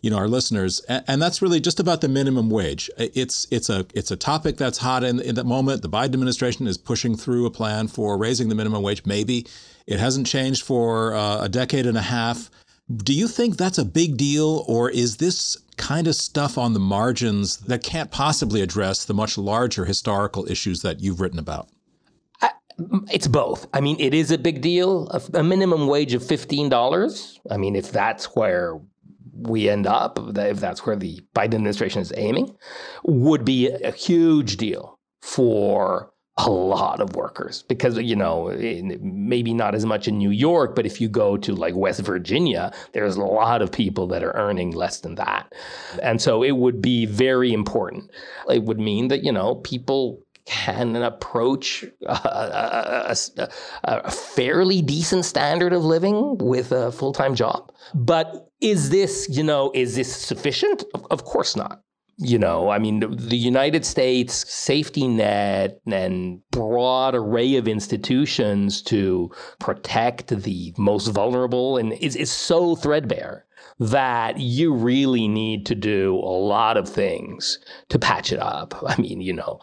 you 0.00 0.10
know 0.10 0.16
our 0.16 0.28
listeners, 0.28 0.80
and, 0.88 1.04
and, 1.08 1.22
that's 1.22 1.42
really 1.42 1.60
just 1.60 1.80
about 1.80 2.00
the 2.00 2.08
minimum 2.08 2.50
wage. 2.50 2.90
It's 2.98 3.46
it's 3.50 3.68
a 3.68 3.86
it's 3.94 4.10
a 4.10 4.16
topic 4.16 4.56
that's 4.56 4.78
hot 4.78 5.04
in 5.04 5.20
in 5.20 5.34
the 5.34 5.44
moment. 5.44 5.82
The 5.82 5.88
Biden 5.88 6.14
administration 6.14 6.66
is 6.66 6.78
pushing 6.78 7.16
through 7.16 7.46
a 7.46 7.50
plan 7.50 7.88
for 7.88 8.16
raising 8.16 8.48
the 8.48 8.54
minimum 8.54 8.82
wage. 8.82 9.04
Maybe 9.04 9.46
it 9.86 9.98
hasn't 9.98 10.26
changed 10.26 10.62
for 10.62 11.14
uh, 11.14 11.44
a 11.44 11.48
decade 11.48 11.86
and 11.86 11.98
a 11.98 12.02
half. 12.02 12.50
Do 12.96 13.12
you 13.12 13.28
think 13.28 13.56
that's 13.56 13.78
a 13.78 13.84
big 13.84 14.16
deal, 14.16 14.64
or 14.66 14.90
is 14.90 15.16
this 15.16 15.56
kind 15.76 16.06
of 16.06 16.14
stuff 16.14 16.56
on 16.56 16.72
the 16.72 16.80
margins 16.80 17.58
that 17.58 17.82
can't 17.82 18.10
possibly 18.10 18.62
address 18.62 19.04
the 19.04 19.14
much 19.14 19.36
larger 19.36 19.84
historical 19.84 20.50
issues 20.50 20.82
that 20.82 21.00
you've 21.00 21.20
written 21.20 21.38
about? 21.38 21.68
It's 23.10 23.26
both. 23.26 23.66
I 23.72 23.80
mean, 23.80 23.96
it 23.98 24.14
is 24.14 24.30
a 24.30 24.38
big 24.38 24.60
deal. 24.60 25.08
A, 25.10 25.38
a 25.38 25.42
minimum 25.42 25.86
wage 25.86 26.14
of 26.14 26.22
$15. 26.22 27.38
I 27.50 27.56
mean, 27.56 27.74
if 27.74 27.90
that's 27.90 28.36
where 28.36 28.80
we 29.32 29.68
end 29.68 29.86
up, 29.86 30.18
if 30.36 30.60
that's 30.60 30.86
where 30.86 30.96
the 30.96 31.20
Biden 31.34 31.54
administration 31.54 32.02
is 32.02 32.12
aiming, 32.16 32.56
would 33.04 33.44
be 33.44 33.68
a 33.68 33.92
huge 33.92 34.56
deal 34.56 34.98
for 35.22 36.12
a 36.38 36.48
lot 36.48 37.00
of 37.00 37.16
workers 37.16 37.64
because 37.64 37.98
you 37.98 38.14
know 38.14 38.56
maybe 39.00 39.52
not 39.52 39.74
as 39.74 39.84
much 39.84 40.06
in 40.06 40.16
New 40.16 40.30
York 40.30 40.76
but 40.76 40.86
if 40.86 41.00
you 41.00 41.08
go 41.08 41.36
to 41.36 41.52
like 41.52 41.74
West 41.74 42.00
Virginia 42.02 42.72
there's 42.92 43.16
a 43.16 43.24
lot 43.24 43.60
of 43.60 43.72
people 43.72 44.06
that 44.06 44.22
are 44.22 44.32
earning 44.36 44.70
less 44.70 45.00
than 45.00 45.16
that 45.16 45.52
and 46.00 46.22
so 46.22 46.44
it 46.44 46.52
would 46.52 46.80
be 46.80 47.06
very 47.06 47.52
important 47.52 48.08
it 48.48 48.62
would 48.62 48.78
mean 48.78 49.08
that 49.08 49.24
you 49.24 49.32
know 49.32 49.56
people 49.56 50.22
can 50.48 50.96
approach 50.96 51.84
a, 52.06 53.14
a, 53.36 53.48
a, 53.84 54.10
fairly 54.10 54.80
decent 54.80 55.26
standard 55.26 55.74
of 55.74 55.84
living 55.84 56.38
with 56.38 56.72
a 56.72 56.90
full-time 56.90 57.34
job. 57.34 57.70
But 57.94 58.48
is 58.62 58.88
this, 58.88 59.28
you 59.30 59.42
know, 59.42 59.70
is 59.74 59.94
this 59.94 60.10
sufficient? 60.10 60.84
Of, 60.94 61.06
of 61.10 61.24
course 61.24 61.54
not. 61.54 61.82
You 62.16 62.38
know, 62.38 62.70
I 62.70 62.78
mean, 62.78 63.00
the 63.00 63.36
United 63.36 63.84
States 63.84 64.50
safety 64.50 65.06
net 65.06 65.80
and 65.86 66.40
broad 66.50 67.14
array 67.14 67.56
of 67.56 67.68
institutions 67.68 68.80
to 68.82 69.30
protect 69.60 70.28
the 70.28 70.74
most 70.78 71.08
vulnerable 71.08 71.76
and 71.76 71.92
is, 71.92 72.16
is 72.16 72.32
so 72.32 72.74
threadbare 72.74 73.44
that 73.78 74.38
you 74.38 74.74
really 74.74 75.28
need 75.28 75.66
to 75.66 75.74
do 75.74 76.16
a 76.16 76.34
lot 76.54 76.76
of 76.76 76.88
things 76.88 77.58
to 77.90 77.98
patch 77.98 78.32
it 78.32 78.40
up. 78.40 78.74
I 78.86 79.00
mean, 79.00 79.20
you 79.20 79.34
know, 79.34 79.60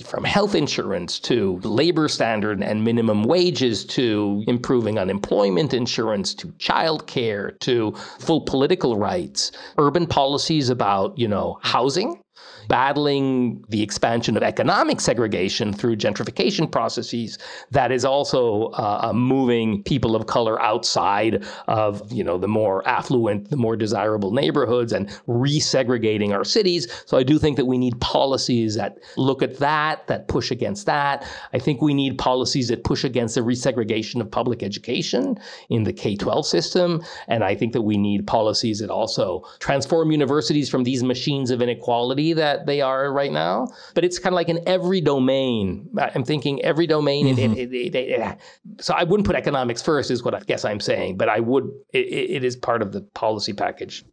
from 0.00 0.24
health 0.24 0.54
insurance 0.54 1.18
to 1.20 1.60
labor 1.62 2.08
standard 2.08 2.62
and 2.62 2.84
minimum 2.84 3.24
wages 3.24 3.84
to 3.84 4.42
improving 4.46 4.98
unemployment 4.98 5.74
insurance 5.74 6.34
to 6.34 6.48
childcare 6.58 7.58
to 7.60 7.92
full 8.18 8.40
political 8.42 8.96
rights, 8.96 9.52
urban 9.78 10.06
policies 10.06 10.68
about, 10.68 11.16
you 11.18 11.28
know, 11.28 11.58
housing 11.62 12.20
battling 12.68 13.64
the 13.68 13.82
expansion 13.82 14.36
of 14.36 14.42
economic 14.44 15.00
segregation 15.00 15.72
through 15.72 15.96
gentrification 15.96 16.70
processes 16.70 17.36
that 17.72 17.90
is 17.90 18.04
also 18.04 18.66
uh, 18.74 19.08
uh, 19.10 19.12
moving 19.12 19.82
people 19.82 20.14
of 20.14 20.26
color 20.26 20.60
outside 20.62 21.44
of 21.66 22.10
you 22.12 22.22
know 22.22 22.38
the 22.38 22.48
more 22.48 22.86
affluent, 22.86 23.50
the 23.50 23.56
more 23.56 23.76
desirable 23.76 24.30
neighborhoods 24.30 24.92
and 24.92 25.08
resegregating 25.26 26.32
our 26.32 26.44
cities. 26.44 26.86
So 27.06 27.18
I 27.18 27.22
do 27.22 27.38
think 27.38 27.56
that 27.56 27.66
we 27.66 27.76
need 27.78 28.00
policies 28.00 28.76
that 28.76 28.98
look 29.16 29.42
at 29.42 29.58
that, 29.58 30.06
that 30.06 30.28
push 30.28 30.50
against 30.50 30.86
that. 30.86 31.26
I 31.52 31.58
think 31.58 31.82
we 31.82 31.92
need 31.92 32.18
policies 32.18 32.68
that 32.68 32.84
push 32.84 33.04
against 33.04 33.34
the 33.34 33.40
resegregation 33.40 34.20
of 34.20 34.30
public 34.30 34.62
education 34.62 35.38
in 35.70 35.84
the 35.84 35.92
K-12 35.92 36.44
system, 36.44 37.02
and 37.28 37.42
I 37.42 37.54
think 37.54 37.72
that 37.72 37.82
we 37.82 37.96
need 37.96 38.26
policies 38.26 38.78
that 38.78 38.90
also 38.90 39.44
transform 39.58 40.12
universities 40.12 40.70
from 40.70 40.84
these 40.84 41.02
machines 41.02 41.50
of 41.50 41.60
inequality 41.60 42.29
that 42.34 42.66
they 42.66 42.80
are 42.80 43.12
right 43.12 43.32
now. 43.32 43.68
But 43.94 44.04
it's 44.04 44.18
kind 44.18 44.32
of 44.32 44.36
like 44.36 44.48
in 44.48 44.60
every 44.66 45.00
domain. 45.00 45.88
I'm 45.98 46.24
thinking 46.24 46.62
every 46.62 46.86
domain. 46.86 47.26
Mm-hmm. 47.26 47.54
It, 47.54 47.72
it, 47.72 47.94
it, 47.94 48.38
so 48.80 48.94
I 48.94 49.04
wouldn't 49.04 49.26
put 49.26 49.36
economics 49.36 49.82
first, 49.82 50.10
is 50.10 50.22
what 50.22 50.34
I 50.34 50.40
guess 50.40 50.64
I'm 50.64 50.80
saying. 50.80 51.16
But 51.16 51.28
I 51.28 51.40
would. 51.40 51.70
it 51.92 52.44
is 52.44 52.56
part 52.56 52.82
of 52.82 52.92
the 52.92 53.02
policy 53.14 53.52
package. 53.52 54.04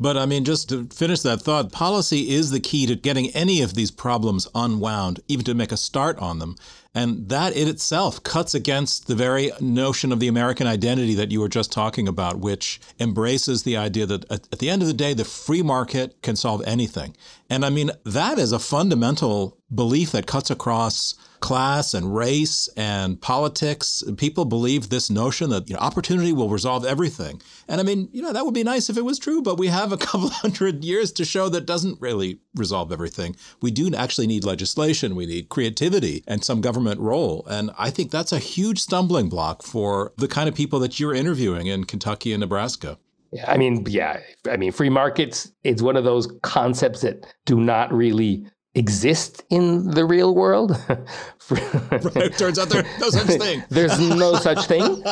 But 0.00 0.16
I 0.16 0.26
mean, 0.26 0.44
just 0.44 0.68
to 0.70 0.86
finish 0.86 1.20
that 1.20 1.42
thought, 1.42 1.72
policy 1.72 2.30
is 2.30 2.50
the 2.50 2.60
key 2.60 2.86
to 2.86 2.96
getting 2.96 3.30
any 3.30 3.62
of 3.62 3.74
these 3.74 3.90
problems 3.90 4.48
unwound, 4.54 5.20
even 5.28 5.44
to 5.44 5.54
make 5.54 5.72
a 5.72 5.76
start 5.76 6.18
on 6.18 6.38
them. 6.38 6.56
And 6.94 7.28
that 7.28 7.56
in 7.56 7.66
itself 7.66 8.22
cuts 8.22 8.54
against 8.54 9.08
the 9.08 9.16
very 9.16 9.50
notion 9.60 10.12
of 10.12 10.20
the 10.20 10.28
American 10.28 10.68
identity 10.68 11.14
that 11.14 11.32
you 11.32 11.40
were 11.40 11.48
just 11.48 11.72
talking 11.72 12.06
about, 12.06 12.38
which 12.38 12.80
embraces 13.00 13.64
the 13.64 13.76
idea 13.76 14.06
that 14.06 14.30
at, 14.30 14.58
the 14.60 14.70
end 14.70 14.80
of 14.80 14.88
the 14.88 14.94
day, 14.94 15.12
the 15.12 15.24
free 15.24 15.62
market 15.62 16.22
can 16.22 16.36
solve 16.36 16.62
anything. 16.66 17.16
And 17.50 17.64
I 17.64 17.70
mean, 17.70 17.90
that 18.04 18.38
is 18.38 18.52
a 18.52 18.60
fundamental 18.60 19.58
belief 19.74 20.12
that 20.12 20.26
cuts 20.26 20.50
across 20.50 21.14
class 21.44 21.92
and 21.92 22.16
race 22.16 22.70
and 22.74 23.20
politics. 23.20 24.02
People 24.16 24.46
believe 24.46 24.88
this 24.88 25.10
notion 25.10 25.50
that 25.50 25.68
you 25.68 25.74
know, 25.74 25.80
opportunity 25.80 26.32
will 26.32 26.48
resolve 26.48 26.86
everything. 26.86 27.42
And 27.68 27.82
I 27.82 27.84
mean, 27.84 28.08
you 28.12 28.22
know, 28.22 28.32
that 28.32 28.46
would 28.46 28.54
be 28.54 28.64
nice 28.64 28.88
if 28.88 28.96
it 28.96 29.04
was 29.04 29.18
true, 29.18 29.42
but 29.42 29.58
we 29.58 29.66
have 29.66 29.92
a 29.92 29.96
couple 30.06 30.30
hundred 30.30 30.84
years 30.84 31.12
to 31.12 31.24
show 31.26 31.50
that 31.50 31.66
doesn't 31.66 32.00
really 32.00 32.40
resolve 32.54 32.90
everything. 32.90 33.36
We 33.60 33.70
do 33.70 33.94
actually 33.94 34.26
need 34.26 34.44
legislation. 34.44 35.16
We 35.16 35.26
need 35.26 35.50
creativity 35.50 36.24
and 36.26 36.42
some 36.42 36.62
government 36.62 36.98
role. 37.00 37.46
And 37.50 37.70
I 37.78 37.90
think 37.90 38.10
that's 38.10 38.32
a 38.32 38.38
huge 38.38 38.78
stumbling 38.78 39.28
block 39.28 39.62
for 39.62 40.14
the 40.16 40.28
kind 40.28 40.48
of 40.48 40.54
people 40.54 40.78
that 40.78 40.98
you're 40.98 41.14
interviewing 41.14 41.66
in 41.66 41.84
Kentucky 41.84 42.32
and 42.32 42.40
Nebraska. 42.40 42.98
I 43.46 43.56
mean, 43.56 43.84
yeah, 43.88 44.20
I 44.50 44.56
mean, 44.56 44.72
free 44.72 44.90
markets, 44.90 45.50
it's 45.64 45.82
one 45.82 45.96
of 45.96 46.04
those 46.04 46.28
concepts 46.42 47.00
that 47.00 47.26
do 47.44 47.60
not 47.60 47.92
really 47.92 48.46
exist 48.74 49.44
in 49.50 49.90
the 49.90 50.04
real 50.04 50.34
world. 50.34 50.70
right. 51.50 52.36
Turns 52.36 52.58
out 52.58 52.68
there's 52.70 52.86
no 53.00 53.10
such 53.10 53.26
thing. 53.40 53.64
there's 53.68 54.00
no 54.00 54.34
such 54.48 54.66
thing. 54.66 55.02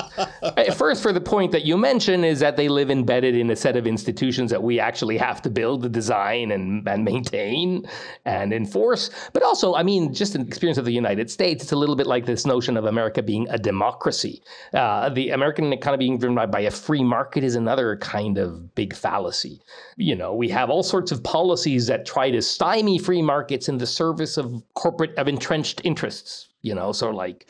First, 0.74 1.02
for 1.02 1.12
the 1.12 1.20
point 1.20 1.52
that 1.52 1.64
you 1.64 1.76
mentioned, 1.76 2.24
is 2.24 2.40
that 2.40 2.56
they 2.56 2.68
live 2.68 2.90
embedded 2.90 3.36
in 3.36 3.50
a 3.50 3.56
set 3.56 3.76
of 3.76 3.86
institutions 3.86 4.50
that 4.50 4.62
we 4.62 4.80
actually 4.80 5.16
have 5.16 5.42
to 5.42 5.50
build, 5.50 5.92
design, 5.92 6.50
and, 6.50 6.88
and 6.88 7.04
maintain 7.04 7.86
and 8.24 8.52
enforce. 8.52 9.10
But 9.32 9.42
also, 9.42 9.74
I 9.74 9.82
mean, 9.82 10.12
just 10.12 10.34
an 10.34 10.46
experience 10.46 10.78
of 10.78 10.84
the 10.84 10.92
United 10.92 11.30
States, 11.30 11.62
it's 11.62 11.72
a 11.72 11.76
little 11.76 11.96
bit 11.96 12.06
like 12.06 12.26
this 12.26 12.46
notion 12.46 12.76
of 12.76 12.84
America 12.86 13.22
being 13.22 13.46
a 13.50 13.58
democracy. 13.58 14.42
Uh, 14.74 15.08
the 15.08 15.30
American 15.30 15.72
economy 15.72 16.06
being 16.06 16.18
driven 16.18 16.34
by, 16.34 16.46
by 16.46 16.60
a 16.60 16.70
free 16.70 17.04
market 17.04 17.44
is 17.44 17.54
another 17.54 17.96
kind 17.98 18.38
of 18.38 18.74
big 18.74 18.94
fallacy. 18.94 19.60
You 19.96 20.16
know, 20.16 20.34
we 20.34 20.48
have 20.48 20.70
all 20.70 20.82
sorts 20.82 21.12
of 21.12 21.22
policies 21.22 21.86
that 21.86 22.06
try 22.06 22.30
to 22.30 22.42
stymie 22.42 22.98
free 22.98 23.22
markets 23.52 23.68
in 23.68 23.76
the 23.76 23.86
service 23.86 24.38
of 24.38 24.62
corporate, 24.72 25.14
of 25.18 25.28
entrenched 25.28 25.82
interests 25.84 26.51
you 26.62 26.74
know 26.74 26.92
so 26.92 27.10
like 27.10 27.48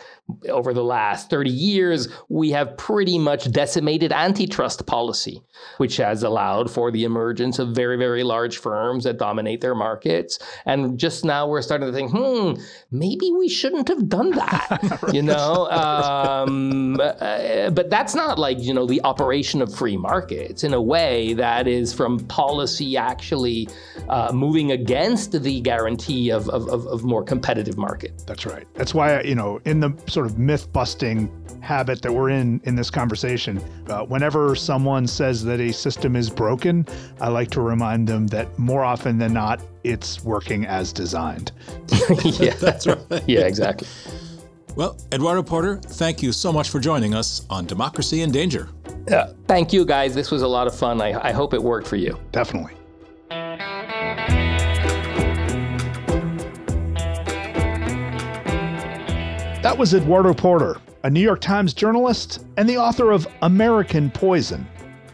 over 0.49 0.73
the 0.75 0.85
last 0.85 1.31
30 1.31 1.51
years 1.51 2.09
we 2.29 2.51
have 2.51 2.77
pretty 2.77 3.19
much 3.19 3.51
decimated 3.53 4.13
antitrust 4.13 4.87
policy 4.87 5.43
which 5.77 5.97
has 5.97 6.23
allowed 6.23 6.71
for 6.71 6.91
the 6.91 7.05
emergence 7.05 7.59
of 7.59 7.69
very 7.71 7.97
very 7.97 8.23
large 8.23 8.59
firms 8.59 9.05
that 9.05 9.19
dominate 9.19 9.61
their 9.61 9.75
markets. 9.75 10.39
And 10.67 10.99
just 10.99 11.25
now 11.25 11.47
we're 11.47 11.63
starting 11.63 11.87
to 11.87 11.93
think 11.93 12.11
hmm 12.11 12.61
maybe 12.91 13.31
we 13.33 13.49
shouldn't 13.49 13.89
have 13.89 14.09
done 14.09 14.31
that 14.31 15.01
you 15.13 15.23
know? 15.23 15.71
Um, 15.71 17.01
uh, 17.01 17.71
but 17.71 17.91
that's 17.91 18.15
not 18.15 18.39
like 18.39 18.59
you 18.61 18.75
know 18.75 18.87
the 18.87 19.01
operation 19.05 19.63
of 19.63 19.75
free 19.75 19.97
markets 19.97 20.65
in 20.65 20.75
a 20.75 20.83
way 20.83 21.35
that 21.35 21.67
is 21.67 21.93
from 21.93 22.19
policy 22.27 22.97
actually 22.97 23.69
uh, 24.09 24.31
moving 24.33 24.73
against 24.73 25.43
the 25.43 25.61
guarantee 25.61 26.31
of, 26.31 26.49
of, 26.49 26.69
of 26.69 27.05
more 27.05 27.23
competitive 27.23 27.79
market. 27.79 28.23
That's 28.27 28.47
right. 28.47 28.67
That's 28.75 28.95
why 28.95 29.02
why, 29.03 29.21
you 29.23 29.35
know, 29.35 29.61
in 29.65 29.81
the 29.81 29.93
sort 30.07 30.27
of 30.27 30.39
myth 30.39 30.73
busting 30.73 31.31
habit 31.61 32.03
that 32.03 32.13
we're 32.13 32.31
in 32.31 32.61
in 32.65 32.77
this 32.77 32.91
conversation, 32.91 33.61
uh, 33.89 34.05
whenever 34.05 34.55
someone 34.55 35.07
says 35.09 35.45
that 35.45 35.59
a 35.61 35.73
system 35.73 36.15
is 36.15 36.31
broken, 36.31 36.87
I 37.21 37.29
like 37.29 37.51
to 37.51 37.61
remind 37.61 38.07
them 38.07 38.29
that 38.29 38.57
more 38.59 38.85
often 38.85 39.19
than 39.19 39.33
not, 39.33 39.61
it's 39.83 40.23
working 40.23 40.67
as 40.67 40.93
designed. 40.93 41.51
yeah, 42.25 42.55
that's 42.55 42.87
right. 42.87 42.99
Yeah, 43.27 43.41
exactly. 43.41 43.89
Well, 44.77 44.97
Eduardo 45.13 45.43
Porter, 45.43 45.79
thank 45.79 46.23
you 46.23 46.33
so 46.33 46.53
much 46.53 46.71
for 46.71 46.79
joining 46.79 47.13
us 47.13 47.45
on 47.51 47.67
Democracy 47.67 48.23
in 48.23 48.31
Danger. 48.31 48.69
Yeah, 49.09 49.33
thank 49.49 49.73
you, 49.73 49.85
guys. 49.85 50.15
This 50.15 50.31
was 50.31 50.43
a 50.43 50.49
lot 50.49 50.69
of 50.69 50.75
fun. 50.75 51.01
I, 51.01 51.29
I 51.29 51.33
hope 51.33 51.55
it 51.55 51.63
worked 51.63 51.89
for 51.89 51.97
you. 51.97 52.19
Definitely. 52.31 52.75
That 59.63 59.79
was 59.79 59.95
Eduardo 59.95 60.35
Porter, 60.35 60.79
a 61.05 61.11
New 61.11 61.21
York 61.21 61.41
Times 61.41 61.73
journalist 61.73 62.45
and 62.57 62.69
the 62.69 62.79
author 62.79 63.13
of 63.13 63.29
American 63.43 64.11
Poison. 64.11 64.67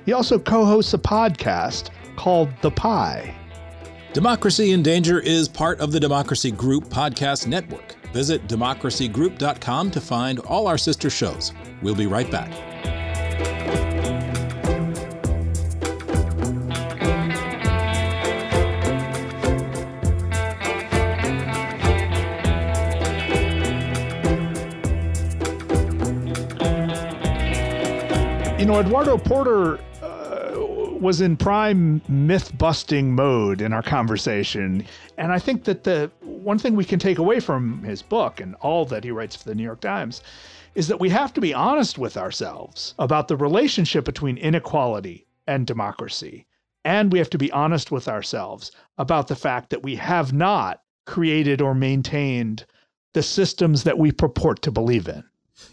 He 0.07 0.15
also 0.15 0.39
co 0.39 0.65
hosts 0.65 0.95
a 0.95 0.99
podcast 0.99 1.91
called 2.17 2.49
The 2.63 2.71
Pie. 2.71 3.35
Democracy 4.15 4.73
in 4.73 4.83
Danger 4.83 5.21
is 5.21 5.49
part 5.49 5.81
of 5.81 5.93
the 5.93 6.01
Democracy 6.01 6.51
Group 6.51 6.85
podcast 6.85 7.47
network. 7.47 7.97
Visit 8.15 8.49
democracygroup.com 8.49 9.91
to 9.91 10.01
find 10.01 10.39
all 10.39 10.67
our 10.67 10.79
sister 10.79 11.11
shows. 11.11 11.53
We'll 11.83 11.95
be 11.95 12.07
right 12.07 12.31
back. 12.31 12.51
Know, 28.69 28.81
Eduardo 28.81 29.17
Porter 29.17 29.79
uh, 30.03 30.51
was 31.01 31.23
in 31.23 31.39
prime 31.39 32.03
myth 32.07 32.57
busting 32.59 33.15
mode 33.15 33.63
in 33.63 33.73
our 33.73 33.83
conversation. 33.83 34.85
And 35.17 35.33
I 35.33 35.39
think 35.39 35.65
that 35.65 35.85
the 35.85 36.11
one 36.21 36.59
thing 36.59 36.77
we 36.77 36.85
can 36.85 36.99
take 36.99 37.17
away 37.17 37.41
from 37.41 37.83
his 37.83 38.03
book 38.03 38.41
and 38.41 38.55
all 38.57 38.85
that 38.85 39.05
he 39.05 39.11
writes 39.11 39.35
for 39.35 39.49
the 39.49 39.55
New 39.55 39.63
York 39.63 39.81
Times 39.81 40.21
is 40.75 40.87
that 40.89 41.01
we 41.01 41.09
have 41.09 41.33
to 41.33 41.41
be 41.41 41.55
honest 41.55 41.97
with 41.97 42.19
ourselves 42.19 42.95
about 42.99 43.29
the 43.29 43.39
relationship 43.39 44.05
between 44.05 44.37
inequality 44.37 45.27
and 45.47 45.67
democracy. 45.67 46.45
And 46.85 47.11
we 47.11 47.19
have 47.21 47.31
to 47.31 47.39
be 47.39 47.51
honest 47.51 47.91
with 47.91 48.07
ourselves 48.07 48.71
about 48.99 49.29
the 49.29 49.37
fact 49.37 49.71
that 49.71 49.83
we 49.83 49.97
have 49.97 50.35
not 50.35 50.83
created 51.07 51.63
or 51.63 51.75
maintained 51.75 52.67
the 53.15 53.23
systems 53.23 53.85
that 53.85 53.99
we 53.99 54.13
purport 54.13 54.61
to 54.61 54.71
believe 54.71 55.09
in. 55.09 55.25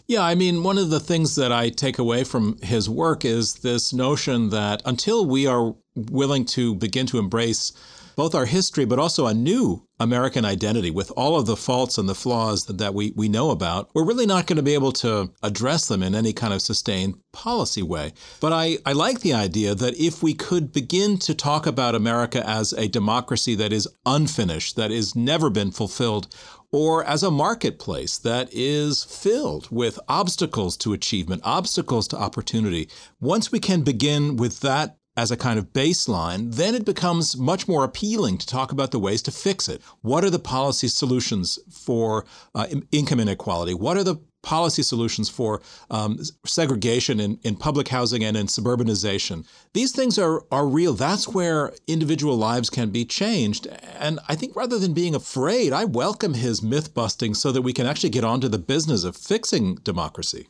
Yeah, 0.06 0.22
I 0.22 0.34
mean, 0.34 0.62
one 0.62 0.78
of 0.78 0.90
the 0.90 1.00
things 1.00 1.34
that 1.36 1.52
I 1.52 1.68
take 1.68 1.98
away 1.98 2.24
from 2.24 2.58
his 2.62 2.88
work 2.88 3.24
is 3.24 3.54
this 3.54 3.92
notion 3.92 4.50
that 4.50 4.82
until 4.84 5.26
we 5.26 5.46
are 5.46 5.74
willing 5.94 6.44
to 6.44 6.74
begin 6.74 7.06
to 7.06 7.18
embrace 7.18 7.72
both 8.16 8.34
our 8.34 8.46
history, 8.46 8.86
but 8.86 8.98
also 8.98 9.26
a 9.26 9.34
new 9.34 9.86
American 10.00 10.44
identity 10.44 10.90
with 10.90 11.12
all 11.16 11.38
of 11.38 11.44
the 11.44 11.56
faults 11.56 11.98
and 11.98 12.08
the 12.08 12.14
flaws 12.14 12.64
that, 12.64 12.94
we, 12.94 13.12
we 13.14 13.28
know 13.28 13.50
about, 13.50 13.90
we're 13.94 14.06
really 14.06 14.26
not 14.26 14.46
going 14.46 14.56
to 14.56 14.62
be 14.62 14.74
able 14.74 14.92
to 14.92 15.30
address 15.42 15.86
them 15.86 16.02
in 16.02 16.14
any 16.14 16.32
kind 16.32 16.54
of 16.54 16.62
sustained 16.62 17.14
policy 17.32 17.82
way. 17.82 18.12
But 18.40 18.54
I, 18.54 18.78
I 18.86 18.94
like 18.94 19.20
the 19.20 19.34
idea 19.34 19.74
that 19.74 20.00
if 20.00 20.22
we 20.22 20.32
could 20.32 20.72
begin 20.72 21.18
to 21.18 21.34
talk 21.34 21.66
about 21.66 21.94
America 21.94 22.42
as 22.48 22.72
a 22.72 22.88
democracy 22.88 23.54
that 23.56 23.72
is 23.72 23.86
unfinished, 24.06 24.76
that 24.76 24.90
has 24.90 25.14
never 25.14 25.50
been 25.50 25.70
fulfilled, 25.70 26.28
or 26.72 27.04
as 27.04 27.22
a 27.22 27.30
marketplace 27.30 28.18
that 28.18 28.48
is 28.52 29.04
filled 29.04 29.68
with 29.70 29.98
obstacles 30.08 30.76
to 30.78 30.92
achievement, 30.92 31.42
obstacles 31.44 32.08
to 32.08 32.16
opportunity. 32.16 32.88
Once 33.20 33.52
we 33.52 33.58
can 33.58 33.82
begin 33.82 34.36
with 34.36 34.60
that 34.60 34.98
as 35.16 35.30
a 35.30 35.36
kind 35.36 35.58
of 35.58 35.72
baseline, 35.72 36.54
then 36.54 36.74
it 36.74 36.84
becomes 36.84 37.36
much 37.38 37.66
more 37.66 37.84
appealing 37.84 38.36
to 38.36 38.46
talk 38.46 38.70
about 38.70 38.90
the 38.90 38.98
ways 38.98 39.22
to 39.22 39.30
fix 39.30 39.68
it. 39.68 39.80
What 40.02 40.24
are 40.24 40.30
the 40.30 40.38
policy 40.38 40.88
solutions 40.88 41.58
for 41.70 42.26
uh, 42.54 42.66
income 42.92 43.20
inequality? 43.20 43.72
What 43.72 43.96
are 43.96 44.04
the 44.04 44.16
policy 44.46 44.82
solutions 44.82 45.28
for 45.28 45.60
um, 45.90 46.18
segregation 46.44 47.18
in, 47.18 47.36
in 47.42 47.56
public 47.56 47.88
housing 47.88 48.22
and 48.22 48.36
in 48.36 48.46
suburbanization. 48.46 49.44
These 49.74 49.90
things 49.90 50.18
are, 50.20 50.44
are 50.52 50.68
real. 50.68 50.94
That's 50.94 51.26
where 51.26 51.72
individual 51.88 52.36
lives 52.36 52.70
can 52.70 52.90
be 52.90 53.04
changed. 53.04 53.66
And 53.98 54.20
I 54.28 54.36
think 54.36 54.54
rather 54.54 54.78
than 54.78 54.94
being 54.94 55.16
afraid, 55.16 55.72
I 55.72 55.84
welcome 55.84 56.34
his 56.34 56.62
myth 56.62 56.94
busting 56.94 57.34
so 57.34 57.50
that 57.50 57.62
we 57.62 57.72
can 57.72 57.86
actually 57.86 58.10
get 58.10 58.22
on 58.22 58.40
to 58.40 58.48
the 58.48 58.58
business 58.58 59.02
of 59.02 59.16
fixing 59.16 59.74
democracy. 59.76 60.46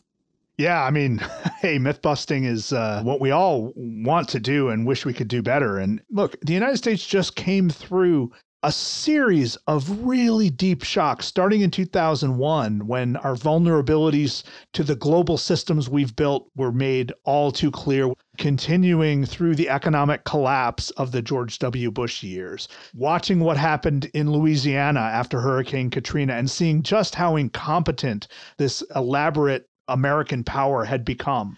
Yeah, 0.58 0.82
I 0.82 0.90
mean, 0.90 1.18
hey, 1.60 1.78
myth 1.78 2.02
busting 2.02 2.44
is 2.44 2.74
uh, 2.74 3.00
what 3.02 3.20
we 3.20 3.30
all 3.30 3.72
want 3.76 4.28
to 4.28 4.40
do 4.40 4.68
and 4.68 4.86
wish 4.86 5.06
we 5.06 5.14
could 5.14 5.28
do 5.28 5.40
better. 5.42 5.78
And 5.78 6.02
look, 6.10 6.38
the 6.42 6.52
United 6.52 6.76
States 6.76 7.06
just 7.06 7.34
came 7.34 7.70
through 7.70 8.30
a 8.66 8.72
series 8.72 9.54
of 9.68 10.04
really 10.04 10.50
deep 10.50 10.82
shocks 10.82 11.24
starting 11.24 11.60
in 11.60 11.70
2001 11.70 12.84
when 12.84 13.14
our 13.18 13.36
vulnerabilities 13.36 14.42
to 14.72 14.82
the 14.82 14.96
global 14.96 15.38
systems 15.38 15.88
we've 15.88 16.16
built 16.16 16.50
were 16.56 16.72
made 16.72 17.12
all 17.22 17.52
too 17.52 17.70
clear 17.70 18.12
continuing 18.38 19.24
through 19.24 19.54
the 19.54 19.68
economic 19.68 20.24
collapse 20.24 20.90
of 20.90 21.12
the 21.12 21.22
George 21.22 21.60
W. 21.60 21.92
Bush 21.92 22.24
years, 22.24 22.66
watching 22.92 23.38
what 23.38 23.56
happened 23.56 24.10
in 24.14 24.32
Louisiana 24.32 24.98
after 24.98 25.40
Hurricane 25.40 25.88
Katrina, 25.88 26.32
and 26.32 26.50
seeing 26.50 26.82
just 26.82 27.14
how 27.14 27.36
incompetent 27.36 28.26
this 28.58 28.82
elaborate 28.96 29.68
American 29.86 30.42
power 30.42 30.82
had 30.82 31.04
become 31.04 31.56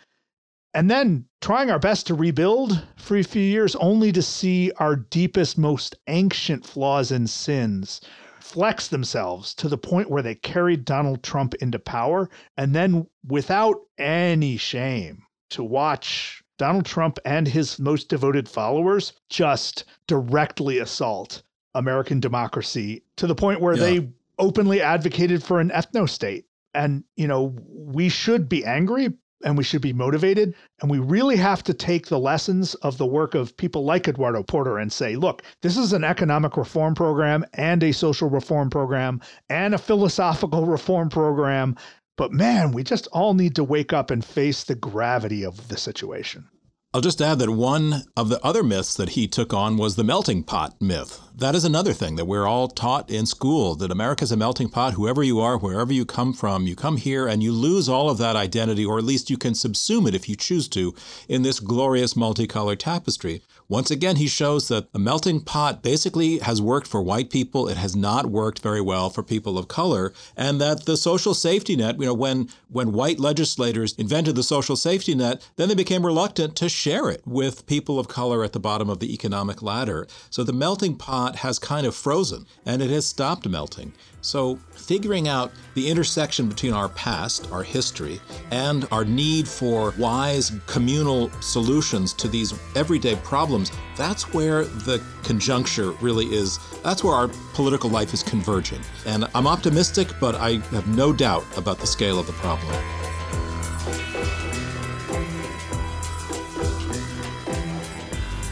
and 0.79 0.89
then 0.89 1.25
trying 1.41 1.73
our 1.73 1.79
best 1.81 2.07
to 2.07 2.15
rebuild 2.15 2.87
for 2.95 3.17
a 3.17 3.25
few 3.25 3.43
years, 3.43 3.75
only 3.77 4.13
to 4.13 4.23
see 4.23 4.71
our 4.79 4.95
deepest, 4.95 5.59
most 5.59 5.97
ancient 6.07 6.65
flaws 6.65 7.11
and 7.11 7.29
sins 7.29 8.01
flex 8.39 8.87
themselves 8.87 9.55
to 9.57 9.69
the 9.69 9.77
point 9.77 10.09
where 10.09 10.23
they 10.23 10.37
carried 10.37 10.85
Donald 10.85 11.25
Trump 11.25 11.55
into 11.55 11.81
power, 11.81 12.31
and 12.57 12.77
then 12.77 13.09
without 13.27 13.75
any 13.99 14.57
shame 14.57 15.25
to 15.51 15.65
watch 15.65 16.45
Donald 16.59 16.87
Trump 16.87 17.19
and 17.25 17.49
his 17.49 17.81
most 17.81 18.09
devoted 18.09 18.49
followers 18.49 19.15
just 19.29 19.85
directly 20.07 20.79
assault 20.79 21.43
American 21.75 22.21
democracy 22.21 23.03
to 23.17 23.27
the 23.27 23.35
point 23.35 23.61
where 23.61 23.75
yeah. 23.75 23.83
they 23.83 24.09
openly 24.39 24.81
advocated 24.81 25.43
for 25.43 25.59
an 25.59 25.71
ethno 25.71 26.09
state. 26.09 26.45
And, 26.73 27.03
you 27.17 27.27
know, 27.27 27.57
we 27.67 28.09
should 28.09 28.49
be 28.49 28.65
angry, 28.65 29.09
and 29.45 29.57
we 29.57 29.65
should 29.65 29.83
be 29.83 29.93
motivated. 29.93 30.55
And 30.81 30.91
we 30.91 30.99
really 30.99 31.37
have 31.37 31.63
to 31.65 31.75
take 31.75 32.07
the 32.07 32.19
lessons 32.19 32.75
of 32.77 32.99
the 32.99 33.07
work 33.07 33.35
of 33.35 33.57
people 33.57 33.85
like 33.85 34.09
Eduardo 34.09 34.43
Porter 34.43 34.79
and 34.79 34.93
say, 34.93 35.17
look, 35.17 35.43
this 35.63 35.77
is 35.77 35.93
an 35.93 36.05
economic 36.05 36.57
reform 36.57 36.95
program 36.95 37.45
and 37.55 37.83
a 37.83 37.93
social 37.93 38.29
reform 38.29 38.71
program 38.71 39.21
and 39.49 39.75
a 39.75 39.79
philosophical 39.79 40.67
reform 40.67 41.09
program. 41.09 41.77
But 42.17 42.33
man, 42.33 42.73
we 42.73 42.83
just 42.83 43.07
all 43.09 43.35
need 43.35 43.55
to 43.55 43.65
wake 43.65 43.93
up 43.93 44.11
and 44.11 44.25
face 44.25 44.65
the 44.65 44.75
gravity 44.75 45.45
of 45.45 45.69
the 45.69 45.77
situation. 45.77 46.49
I'll 46.95 47.03
just 47.03 47.21
add 47.21 47.39
that 47.41 47.51
one 47.51 48.05
of 48.17 48.31
the 48.31 48.43
other 48.43 48.63
myths 48.63 48.97
that 48.97 49.11
he 49.11 49.29
took 49.29 49.53
on 49.53 49.77
was 49.77 49.97
the 49.97 50.05
melting 50.05 50.43
pot 50.43 50.81
myth. 50.81 51.21
That 51.37 51.55
is 51.55 51.67
another 51.67 51.93
thing 51.93 52.17
that 52.17 52.25
we're 52.25 52.47
all 52.47 52.67
taught 52.67 53.11
in 53.11 53.27
school 53.27 53.75
that 53.75 53.91
America's 53.91 54.33
a 54.33 54.39
melting 54.39 54.71
pot. 54.71 54.95
Whoever 54.95 55.23
you 55.23 55.39
are, 55.39 55.59
wherever 55.59 55.93
you 55.93 56.07
come 56.07 56.33
from, 56.33 56.67
you 56.67 56.75
come 56.75 56.97
here 56.97 57.29
and 57.29 57.43
you 57.43 57.53
lose 57.53 57.91
all 57.91 58.09
of 58.09 58.17
that 58.19 58.37
identity, 58.37 58.87
or 58.87 58.97
at 58.97 59.05
least 59.05 59.29
you 59.29 59.37
can 59.37 59.53
subsume 59.53 60.09
it 60.09 60.15
if 60.15 60.31
you 60.31 60.35
choose 60.35 60.67
to, 60.69 60.95
in 61.29 61.43
this 61.43 61.61
glorious 61.61 62.17
multicolored 62.17 62.81
tapestry. 62.81 63.43
Once 63.71 63.91
again, 63.91 64.17
he 64.17 64.27
shows 64.27 64.69
that 64.69 64.95
the 64.95 64.99
melting 64.99 65.43
pot 65.43 65.83
basically 65.83 66.39
has 66.39 66.63
worked 66.63 66.87
for 66.87 67.03
white 67.03 67.29
people. 67.29 67.69
It 67.69 67.77
has 67.77 67.95
not 67.95 68.25
worked 68.25 68.61
very 68.61 68.81
well 68.81 69.11
for 69.11 69.23
people 69.23 69.59
of 69.59 69.69
color. 69.69 70.15
And 70.35 70.59
that 70.59 70.87
the 70.87 70.97
social 70.97 71.35
safety 71.35 71.77
net, 71.77 72.01
you 72.01 72.07
know, 72.07 72.15
when, 72.15 72.49
when 72.71 72.93
white 72.93 73.21
legislators 73.21 73.93
invented 73.99 74.37
the 74.37 74.43
social 74.43 74.75
safety 74.75 75.15
net, 75.15 75.47
then 75.57 75.69
they 75.69 75.75
became 75.75 76.07
reluctant 76.07 76.57
to 76.57 76.71
share 76.71 77.11
it 77.11 77.21
with 77.27 77.67
people 77.67 77.99
of 77.99 78.09
color 78.09 78.43
at 78.43 78.55
the 78.55 78.61
bottom 78.61 78.89
of 78.89 79.01
the 79.01 79.13
economic 79.13 79.61
ladder. 79.61 80.07
So 80.31 80.45
the 80.45 80.55
melting 80.55 80.97
pot 80.97 81.37
has 81.37 81.59
kind 81.59 81.87
of 81.87 81.95
frozen 81.95 82.47
and 82.65 82.81
it 82.81 82.89
has 82.89 83.05
stopped 83.05 83.47
melting. 83.47 83.93
So, 84.21 84.59
figuring 84.73 85.29
out 85.29 85.53
the 85.75 85.89
intersection 85.89 86.49
between 86.49 86.73
our 86.73 86.89
past, 86.91 87.51
our 87.53 87.63
history, 87.63 88.21
and 88.51 88.87
our 88.91 89.05
need 89.05 89.47
for 89.47 89.95
wise 89.99 90.53
communal 90.67 91.31
solutions 91.41 92.13
to 92.15 92.29
these 92.29 92.55
everyday 92.75 93.17
problems, 93.17 93.71
that's 93.97 94.33
where 94.35 94.65
the 94.65 95.03
conjuncture 95.23 95.93
really 96.01 96.27
is. 96.27 96.59
That's 96.83 97.05
where 97.05 97.15
our 97.15 97.29
political 97.55 97.91
life 97.91 98.13
is 98.13 98.23
converging. 98.23 98.81
And 99.07 99.27
I'm 99.35 99.47
optimistic, 99.47 100.09
but 100.21 100.35
I 100.35 100.59
have 100.73 100.89
no 100.89 101.13
doubt 101.13 101.45
about 101.57 101.79
the 101.79 101.87
scale 101.87 102.19
of 102.19 102.27
the 102.27 102.33
problem. 102.35 102.98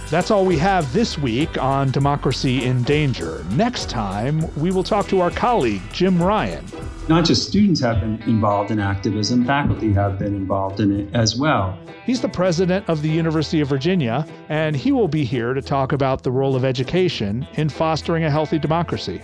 That's 0.08 0.30
all 0.30 0.46
we 0.46 0.56
have 0.58 0.92
this 0.92 1.18
week 1.18 1.60
on 1.60 1.90
Democracy 1.90 2.64
in 2.64 2.84
Danger. 2.84 3.44
Next 3.50 3.90
time, 3.90 4.54
we 4.54 4.70
will 4.70 4.84
talk 4.84 5.08
to 5.08 5.20
our 5.20 5.32
colleague, 5.32 5.82
Jim 5.92 6.22
Ryan. 6.22 6.64
Not 7.08 7.24
just 7.24 7.48
students 7.48 7.80
have 7.80 8.00
been 8.00 8.22
involved 8.22 8.70
in 8.70 8.78
activism, 8.78 9.44
faculty 9.44 9.92
have 9.94 10.16
been 10.16 10.36
involved 10.36 10.78
in 10.78 10.92
it 10.92 11.12
as 11.12 11.36
well. 11.36 11.76
He's 12.04 12.20
the 12.20 12.28
president 12.28 12.88
of 12.88 13.02
the 13.02 13.08
University 13.08 13.60
of 13.60 13.68
Virginia, 13.68 14.24
and 14.48 14.76
he 14.76 14.92
will 14.92 15.08
be 15.08 15.24
here 15.24 15.54
to 15.54 15.60
talk 15.60 15.90
about 15.90 16.22
the 16.22 16.30
role 16.30 16.54
of 16.54 16.64
education 16.64 17.44
in 17.54 17.68
fostering 17.68 18.22
a 18.22 18.30
healthy 18.30 18.60
democracy 18.60 19.20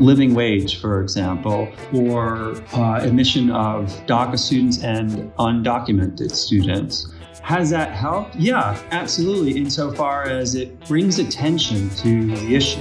living 0.00 0.34
wage, 0.34 0.80
for 0.80 1.00
example, 1.00 1.68
or 1.92 2.54
uh, 2.72 2.98
admission 3.00 3.50
of 3.52 3.86
DACA 4.06 4.36
students 4.36 4.82
and 4.82 5.32
undocumented 5.36 6.32
students. 6.32 7.13
Has 7.44 7.68
that 7.70 7.92
helped? 7.92 8.36
Yeah, 8.36 8.74
absolutely, 8.90 9.58
insofar 9.58 10.22
as 10.22 10.54
it 10.54 10.80
brings 10.88 11.18
attention 11.18 11.90
to 11.90 12.34
the 12.34 12.54
issue. 12.54 12.80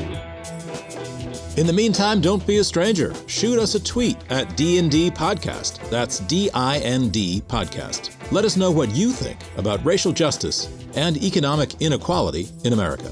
In 1.59 1.67
the 1.67 1.73
meantime, 1.73 2.21
don't 2.21 2.47
be 2.47 2.59
a 2.59 2.63
stranger. 2.63 3.13
Shoot 3.27 3.59
us 3.59 3.75
a 3.75 3.83
tweet 3.83 4.15
at 4.31 4.47
DND 4.51 5.11
Podcast. 5.11 5.89
That's 5.89 6.19
D 6.19 6.49
I 6.53 6.77
N 6.77 7.09
D 7.09 7.41
Podcast. 7.45 8.15
Let 8.31 8.45
us 8.45 8.55
know 8.55 8.71
what 8.71 8.89
you 8.95 9.11
think 9.11 9.37
about 9.57 9.83
racial 9.83 10.13
justice 10.13 10.69
and 10.95 11.21
economic 11.21 11.81
inequality 11.81 12.47
in 12.63 12.71
America. 12.71 13.11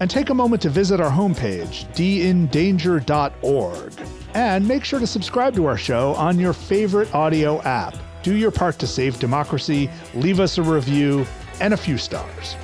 And 0.00 0.10
take 0.10 0.28
a 0.28 0.34
moment 0.34 0.60
to 0.62 0.68
visit 0.68 1.00
our 1.00 1.10
homepage, 1.10 1.86
dindanger.org. 1.94 3.92
And 4.34 4.68
make 4.68 4.84
sure 4.84 5.00
to 5.00 5.06
subscribe 5.06 5.54
to 5.54 5.64
our 5.64 5.78
show 5.78 6.12
on 6.16 6.38
your 6.38 6.52
favorite 6.52 7.14
audio 7.14 7.62
app. 7.62 7.96
Do 8.24 8.34
your 8.36 8.50
part 8.50 8.78
to 8.78 8.86
save 8.86 9.20
democracy, 9.20 9.90
leave 10.14 10.40
us 10.40 10.56
a 10.56 10.62
review, 10.62 11.26
and 11.60 11.74
a 11.74 11.76
few 11.76 11.98
stars. 11.98 12.56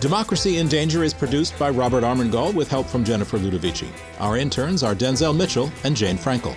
Democracy 0.00 0.56
in 0.56 0.68
Danger 0.68 1.04
is 1.04 1.12
produced 1.12 1.58
by 1.58 1.68
Robert 1.68 2.02
Armengol 2.02 2.54
with 2.54 2.68
help 2.68 2.86
from 2.86 3.04
Jennifer 3.04 3.36
Ludovici. 3.36 3.88
Our 4.20 4.38
interns 4.38 4.82
are 4.82 4.94
Denzel 4.94 5.36
Mitchell 5.36 5.70
and 5.84 5.94
Jane 5.94 6.16
Frankel. 6.16 6.56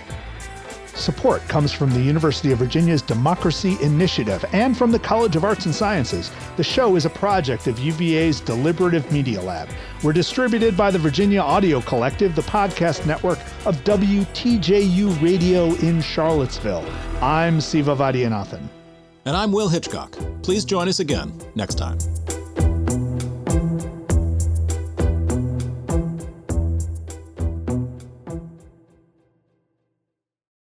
Support 0.94 1.46
comes 1.48 1.72
from 1.72 1.90
the 1.90 2.00
University 2.00 2.52
of 2.52 2.58
Virginia's 2.58 3.02
Democracy 3.02 3.76
Initiative 3.80 4.44
and 4.52 4.76
from 4.76 4.90
the 4.90 4.98
College 4.98 5.36
of 5.36 5.44
Arts 5.44 5.66
and 5.66 5.74
Sciences. 5.74 6.30
The 6.56 6.64
show 6.64 6.96
is 6.96 7.06
a 7.06 7.10
project 7.10 7.66
of 7.66 7.78
UVA's 7.78 8.40
Deliberative 8.40 9.10
Media 9.10 9.40
Lab. 9.40 9.68
We're 10.02 10.12
distributed 10.12 10.76
by 10.76 10.90
the 10.90 10.98
Virginia 10.98 11.40
Audio 11.40 11.80
Collective, 11.80 12.34
the 12.34 12.42
podcast 12.42 13.06
network 13.06 13.38
of 13.66 13.76
WTJU 13.84 15.22
Radio 15.22 15.74
in 15.76 16.02
Charlottesville. 16.02 16.86
I'm 17.22 17.60
Siva 17.60 17.94
Vaidhyanathan. 17.96 18.68
And 19.24 19.36
I'm 19.36 19.52
Will 19.52 19.68
Hitchcock. 19.68 20.12
Please 20.42 20.64
join 20.64 20.88
us 20.88 21.00
again 21.00 21.32
next 21.54 21.76
time. 21.76 21.98